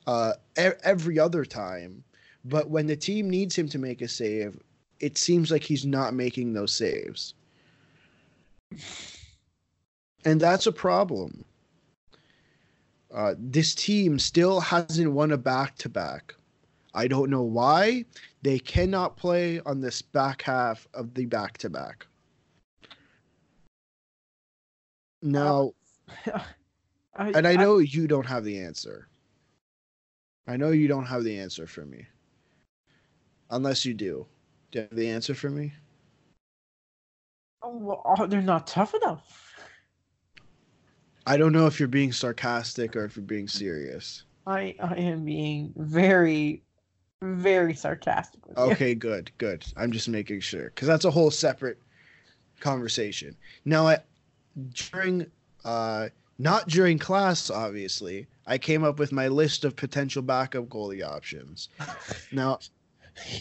[0.07, 2.03] uh, every other time,
[2.45, 4.59] but when the team needs him to make a save,
[5.01, 7.35] it seems like he's not making those saves.
[10.25, 11.45] And that's a problem.
[13.13, 16.35] Uh, this team still hasn't won a back to back.
[16.95, 18.05] I don't know why.
[18.47, 22.07] They cannot play on this back half of the back to back.
[25.21, 25.73] Now,
[27.17, 29.09] I, and I know I, you don't have the answer.
[30.47, 32.07] I know you don't have the answer for me.
[33.51, 34.29] Unless you do.
[34.71, 35.73] Do you have the answer for me?
[37.63, 39.57] Oh, well, oh, they're not tough enough.
[41.27, 44.23] I don't know if you're being sarcastic or if you're being serious.
[44.47, 46.63] I I am being very
[47.23, 48.41] very sarcastic.
[48.57, 49.65] okay, good, good.
[49.77, 51.79] I'm just making sure because that's a whole separate
[52.61, 53.37] conversation.
[53.65, 53.99] Now, I,
[54.73, 55.27] during
[55.65, 56.09] uh,
[56.39, 61.69] not during class, obviously, I came up with my list of potential backup goalie options.
[62.33, 62.59] Now,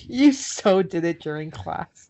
[0.04, 2.10] you so did it during class.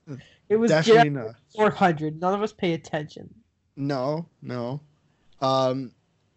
[0.50, 2.20] It was definitely not 400.
[2.22, 3.34] None of us pay attention.
[3.76, 4.82] No, no.
[5.42, 5.92] Um,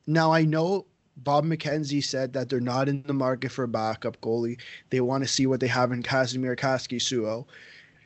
[0.07, 0.87] now I know
[1.25, 4.59] Bob McKenzie said that they're not in the market for a backup goalie.
[4.91, 7.47] They want to see what they have in Kasimir Kaskisuo.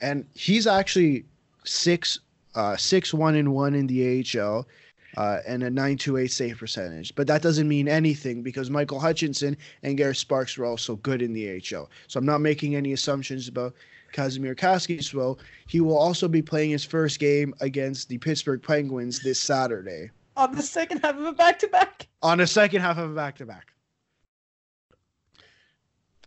[0.01, 1.25] And he's actually
[1.65, 2.19] six
[2.55, 4.67] uh six one and one in the AHL.
[5.15, 7.15] Uh, and a 928 save percentage.
[7.15, 11.35] But that doesn't mean anything because Michael Hutchinson and Garrett Sparks were also good in
[11.35, 11.91] the AHL.
[12.09, 13.75] So I'm not making any assumptions about
[14.15, 15.39] Kasimir Kaskisuo.
[15.67, 20.55] He will also be playing his first game against the Pittsburgh Penguins this Saturday On
[20.55, 22.09] the second half of a back to back.
[22.23, 23.73] on a second half of a back to back.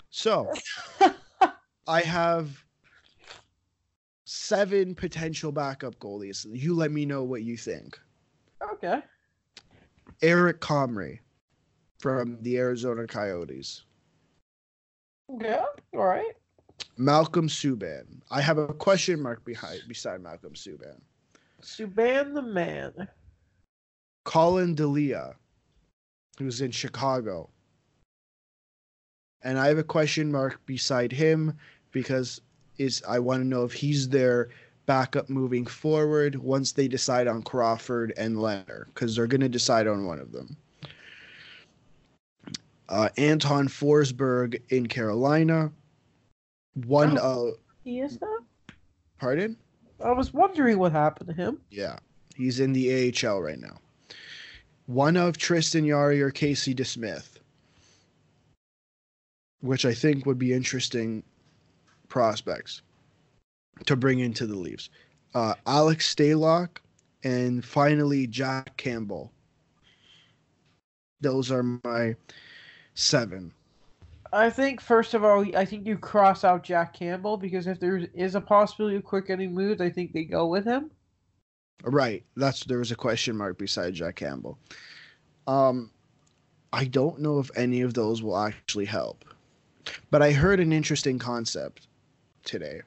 [0.09, 0.51] So
[1.87, 2.63] I have
[4.25, 6.45] seven potential backup goalies.
[6.49, 7.99] You let me know what you think.
[8.73, 9.01] Okay.
[10.21, 11.19] Eric Comrie
[11.99, 13.83] from the Arizona Coyotes.
[15.41, 16.33] Yeah, All right.
[16.97, 18.21] Malcolm Subban.
[18.29, 21.01] I have a question mark behind beside Malcolm Subban.
[21.61, 23.07] Subban the man.
[24.25, 25.35] Collin Delia,
[26.37, 27.49] who's in Chicago.
[29.43, 31.53] And I have a question mark beside him
[31.91, 32.41] because
[32.77, 34.49] is I want to know if he's their
[34.85, 39.87] backup moving forward once they decide on Crawford and Lehner because they're going to decide
[39.87, 40.57] on one of them.
[42.89, 45.71] Uh, Anton Forsberg in Carolina.
[46.85, 47.51] One uh
[47.83, 48.39] He is now.
[49.19, 49.55] pardon?
[50.03, 51.59] I was wondering what happened to him.
[51.71, 51.97] Yeah,
[52.35, 53.77] he's in the AHL right now.
[54.87, 57.37] One of Tristan Jarry or Casey DeSmith,
[59.61, 61.23] which I think would be interesting
[62.07, 62.81] prospects
[63.85, 64.89] to bring into the Leafs.
[65.33, 66.77] Uh, Alex Stalock
[67.23, 69.31] and finally Jack Campbell.
[71.19, 72.15] Those are my
[72.93, 73.51] seven.
[74.31, 78.05] I think first of all, I think you cross out Jack Campbell because if there
[78.13, 80.91] is a possibility of Quick getting moved, I think they go with him.
[81.85, 82.23] Right.
[82.35, 84.57] That's there was a question mark beside Jack Campbell.
[85.47, 85.91] Um
[86.73, 89.23] I don't know if any of those will actually help.
[90.09, 91.87] But I heard an interesting concept
[92.43, 92.81] today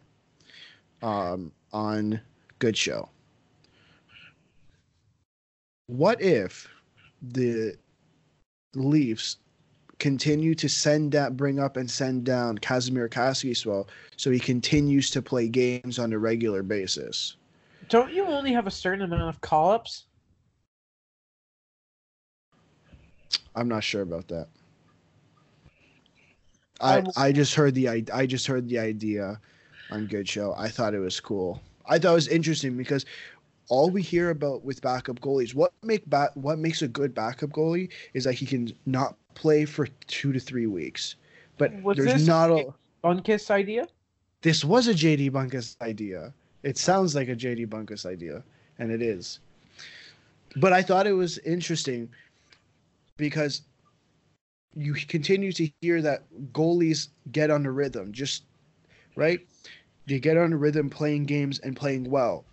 [1.01, 2.21] um on
[2.59, 3.09] Good Show.
[5.87, 6.69] What if
[7.23, 7.77] the
[8.75, 9.37] Leafs
[9.99, 13.87] continue to send that bring up and send down Kasimir Kaskisuo
[14.17, 17.37] so he continues to play games on a regular basis?
[17.89, 20.05] Don't you only have a certain amount of call ups?
[23.55, 24.49] I'm not sure about that.
[26.81, 29.41] I I w- I just heard the i- I just heard the idea
[29.91, 30.55] on Good Show.
[30.57, 31.61] I thought it was cool.
[31.87, 33.05] I thought it was interesting because
[33.69, 37.51] all we hear about with backup goalies, what make ba- what makes a good backup
[37.51, 41.17] goalie is that he can not play for two to three weeks.
[41.57, 42.73] But Was there's not a.
[43.03, 43.89] Bunkis idea?
[44.43, 46.33] This was a JD Bunkis idea.
[46.63, 48.43] It sounds like a JD Bunkis idea,
[48.79, 49.39] and it is.
[50.57, 52.09] But I thought it was interesting
[53.17, 53.63] because
[54.75, 58.45] you continue to hear that goalies get on the rhythm, just
[59.17, 59.41] right.
[60.07, 62.45] They get on the rhythm, playing games and playing well.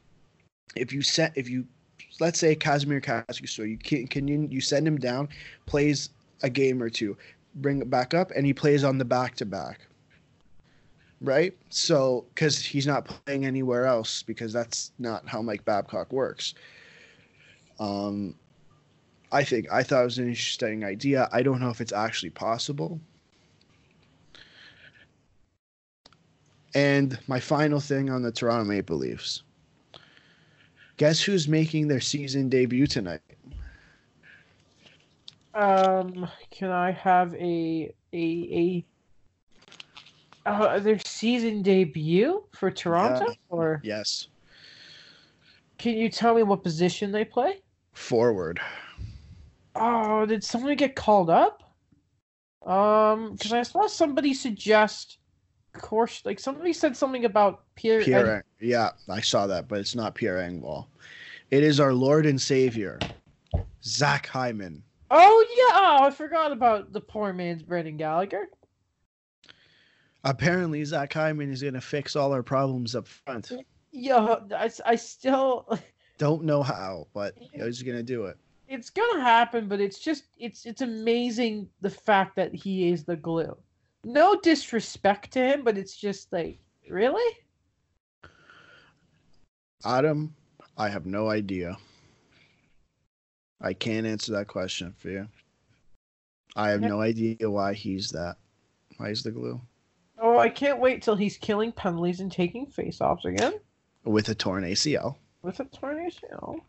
[0.75, 1.65] If you set, if you,
[2.19, 5.29] let's say Kasimir so you can, can you, you send him down,
[5.65, 6.09] plays
[6.43, 7.15] a game or two,
[7.55, 9.87] bring it back up, and he plays on the back to back
[11.21, 11.55] right?
[11.69, 16.53] So, because he's not playing anywhere else, because that's not how Mike Babcock works.
[17.79, 18.35] Um,
[19.31, 21.27] I think I thought it was an interesting idea.
[21.31, 22.99] I don't know if it's actually possible.
[26.73, 29.43] And my final thing on the Toronto Maple Leafs.
[30.97, 33.21] Guess who's making their season debut tonight?
[35.53, 38.85] Um, can I have a a a
[40.45, 43.25] uh, their season debut for Toronto?
[43.49, 44.27] Or Yes,
[45.77, 47.61] can you tell me what position they play?
[47.93, 48.59] forward.
[49.75, 51.63] Oh, did someone get called up?
[52.65, 55.17] Um, because I saw somebody suggest
[55.73, 58.01] course like somebody said something about Pierre.
[58.01, 60.87] Pierre, yeah, I saw that, but it's not Pierre Engvall.
[61.51, 62.99] It is our Lord and Savior,
[63.83, 64.83] Zach Hyman.
[65.11, 68.47] oh yeah, oh, I forgot about the poor man's Brendan Gallagher.
[70.25, 73.51] Apparently, Zach Hyman is going to fix all our problems up front.
[73.91, 75.69] Yeah, I, I still
[76.17, 78.37] Don't know how, but he's going to do it.
[78.67, 83.17] it's gonna happen, but it's just it's it's amazing the fact that he is the
[83.17, 83.55] glue.
[84.03, 86.59] No disrespect to him, but it's just like
[86.89, 87.37] really.
[89.83, 90.33] Adam,
[90.77, 91.77] I have no idea.
[93.61, 95.27] I can't answer that question for you.
[96.55, 98.37] I have no idea why he's that.
[98.97, 99.59] Why he's the glue
[100.17, 103.59] Oh, I can't wait till he's killing penalties and taking face-offs again
[104.03, 105.15] with a torn ACL.
[105.41, 106.61] with a torn ACL.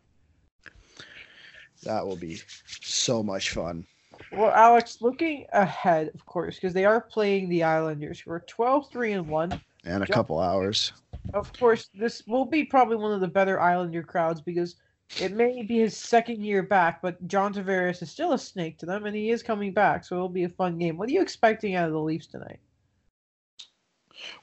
[1.84, 2.40] That will be
[2.80, 3.86] so much fun.
[4.32, 8.90] Well, Alex, looking ahead, of course, because they are playing the Islanders, who are 12
[8.90, 9.61] 3 and 1.
[9.84, 10.92] And a couple hours.
[11.34, 14.76] of course, this will be probably one of the better Islander crowds because
[15.20, 18.86] it may be his second year back, but John Tavares is still a snake to
[18.86, 20.97] them, and he is coming back, so it'll be a fun game.
[20.97, 22.59] What are you expecting out of the Leafs tonight?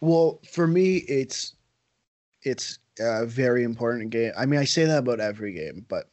[0.01, 1.53] Well, for me, it's
[2.43, 4.31] it's a very important game.
[4.37, 6.09] I mean, I say that about every game, but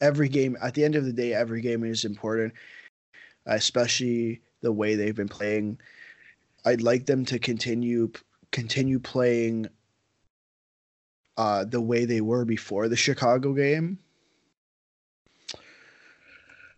[0.00, 2.52] every game at the end of the day, every game is important,
[3.46, 5.78] especially the way they've been playing.
[6.64, 8.10] I'd like them to continue
[8.50, 9.66] continue playing
[11.36, 13.98] uh, the way they were before the Chicago game.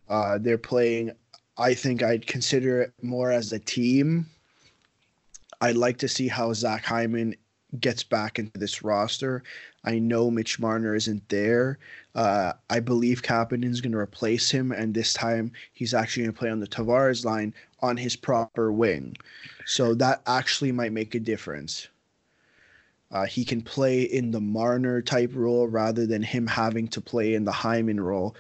[0.09, 1.13] Uh, they're playing.
[1.57, 4.27] I think I'd consider it more as a team.
[5.61, 7.35] I'd like to see how Zach Hyman
[7.81, 9.43] gets back into this roster.
[9.85, 11.79] I know Mitch Marner isn't there.
[12.15, 16.39] Uh, I believe Kapanen's going to replace him, and this time he's actually going to
[16.39, 19.17] play on the Tavares line on his proper wing.
[19.67, 21.89] So that actually might make a difference.
[23.11, 27.35] Uh, he can play in the Marner type role rather than him having to play
[27.35, 28.37] in the Hyman role,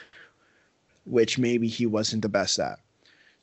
[1.05, 2.79] which maybe he wasn't the best at.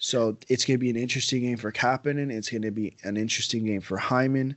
[0.05, 2.31] So it's going to be an interesting game for Kapanen.
[2.31, 4.55] It's going to be an interesting game for Hyman.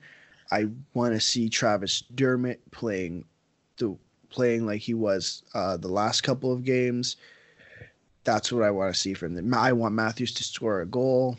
[0.50, 3.24] I want to see Travis Dermott playing
[3.78, 3.96] the
[4.28, 7.16] playing like he was uh, the last couple of games.
[8.24, 9.54] That's what I want to see from them.
[9.54, 11.38] I want Matthews to score a goal.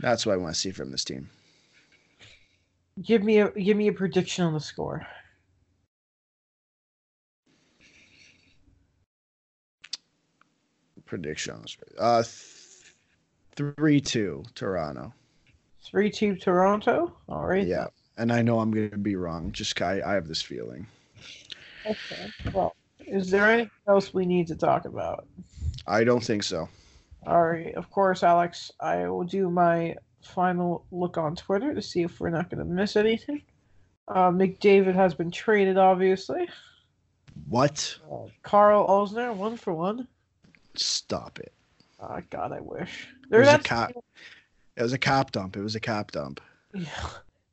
[0.00, 1.30] That's what I want to see from this team.
[3.00, 5.06] Give me a give me a prediction on the score.
[11.08, 11.78] Predictions.
[11.98, 12.22] Uh,
[13.56, 15.12] three two Toronto.
[15.82, 17.16] Three two Toronto.
[17.28, 17.66] All right.
[17.66, 17.86] Yeah,
[18.18, 19.50] and I know I'm going to be wrong.
[19.52, 20.86] Just I, I have this feeling.
[21.86, 22.30] Okay.
[22.52, 25.26] Well, is there anything else we need to talk about?
[25.86, 26.68] I don't think so.
[27.26, 27.74] All right.
[27.74, 28.70] Of course, Alex.
[28.78, 32.66] I will do my final look on Twitter to see if we're not going to
[32.66, 33.40] miss anything.
[34.08, 36.48] Uh, McDavid has been traded, obviously.
[37.48, 37.96] What?
[38.12, 40.06] Uh, Carl Alzner, one for one.
[40.78, 41.52] Stop it.
[42.00, 43.08] Oh, God, I wish.
[43.28, 43.92] There's a cap.
[44.76, 45.56] It was a cap dump.
[45.56, 46.40] It was a cap dump.
[46.72, 46.86] Yeah.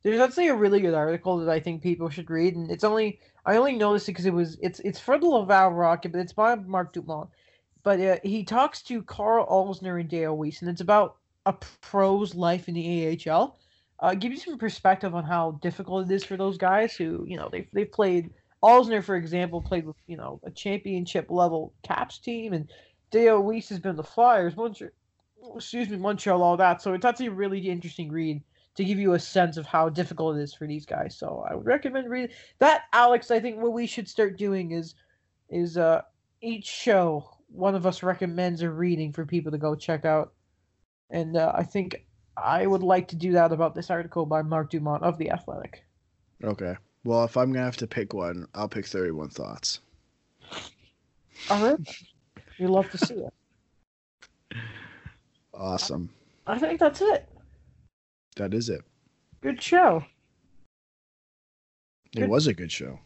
[0.04, 3.20] There's actually a really good article that I think people should read, and it's only
[3.44, 6.34] I only noticed it because it was it's it's for the Laval Rocket, but it's
[6.34, 7.32] by Mark Dumont.
[7.82, 11.18] But uh, he talks to Carl Alzner and Dale Weise, and it's about
[11.48, 13.58] a pro's life in the AHL.
[14.00, 17.38] Uh, give you some perspective on how difficult it is for those guys who you
[17.38, 18.30] know they've they've played.
[18.64, 22.70] Alzner, for example, played with you know a championship level Caps team, and
[23.12, 24.56] Dale Weise has been the Flyers.
[24.56, 24.92] Montreal,
[25.56, 26.82] excuse me, Montreal, all that.
[26.82, 28.42] So it's actually a really interesting read
[28.76, 31.16] to give you a sense of how difficult it is for these guys.
[31.18, 32.84] So I would recommend reading that.
[32.94, 34.96] Alex, I think what we should start doing is
[35.50, 36.02] is uh
[36.42, 40.34] each show one of us recommends a reading for people to go check out,
[41.10, 44.72] and uh, I think I would like to do that about this article by Mark
[44.72, 45.86] Dumont of the Athletic.
[46.44, 46.76] Okay.
[47.04, 49.80] Well, if I'm gonna have to pick one, I'll pick Thirty One Thoughts.
[51.50, 51.80] All right.
[52.60, 53.34] We love to see it.
[55.54, 56.10] Awesome.
[56.48, 57.28] I think that's it.
[58.36, 58.82] That is it.
[59.42, 60.04] Good show.
[62.16, 62.30] It Good.
[62.30, 63.00] was a good show.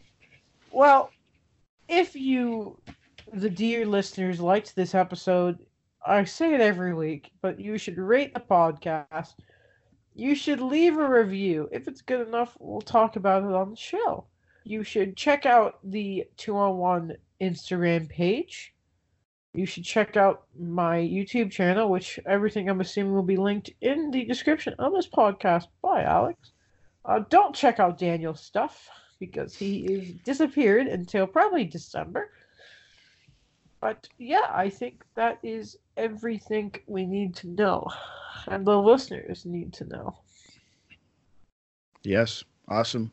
[0.72, 1.12] Well,
[1.88, 2.80] if you,
[3.34, 5.60] the dear listeners, liked this episode,
[6.06, 9.34] I say it every week, but you should rate the podcast.
[10.16, 11.70] You should leave a review.
[11.72, 14.26] If it's good enough, we'll talk about it on the show.
[14.64, 18.74] You should check out the two on one Instagram page.
[19.54, 24.12] You should check out my YouTube channel, which everything I'm assuming will be linked in
[24.12, 26.52] the description of this podcast by Alex.
[27.04, 28.90] Uh, don't check out Daniel's stuff
[29.20, 32.30] because he is disappeared until probably December.
[33.82, 37.88] But yeah, I think that is everything we need to know,
[38.48, 40.18] and the listeners need to know.
[42.04, 42.44] Yes.
[42.68, 43.12] Awesome.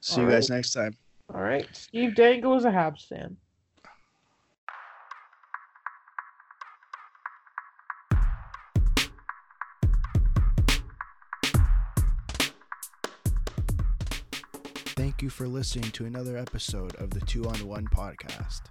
[0.00, 0.56] See All you guys right.
[0.56, 0.96] next time.
[1.34, 3.36] All right, Steve Dangle is a Habs fan.
[15.28, 18.62] You for listening to another episode of the Two on One podcast.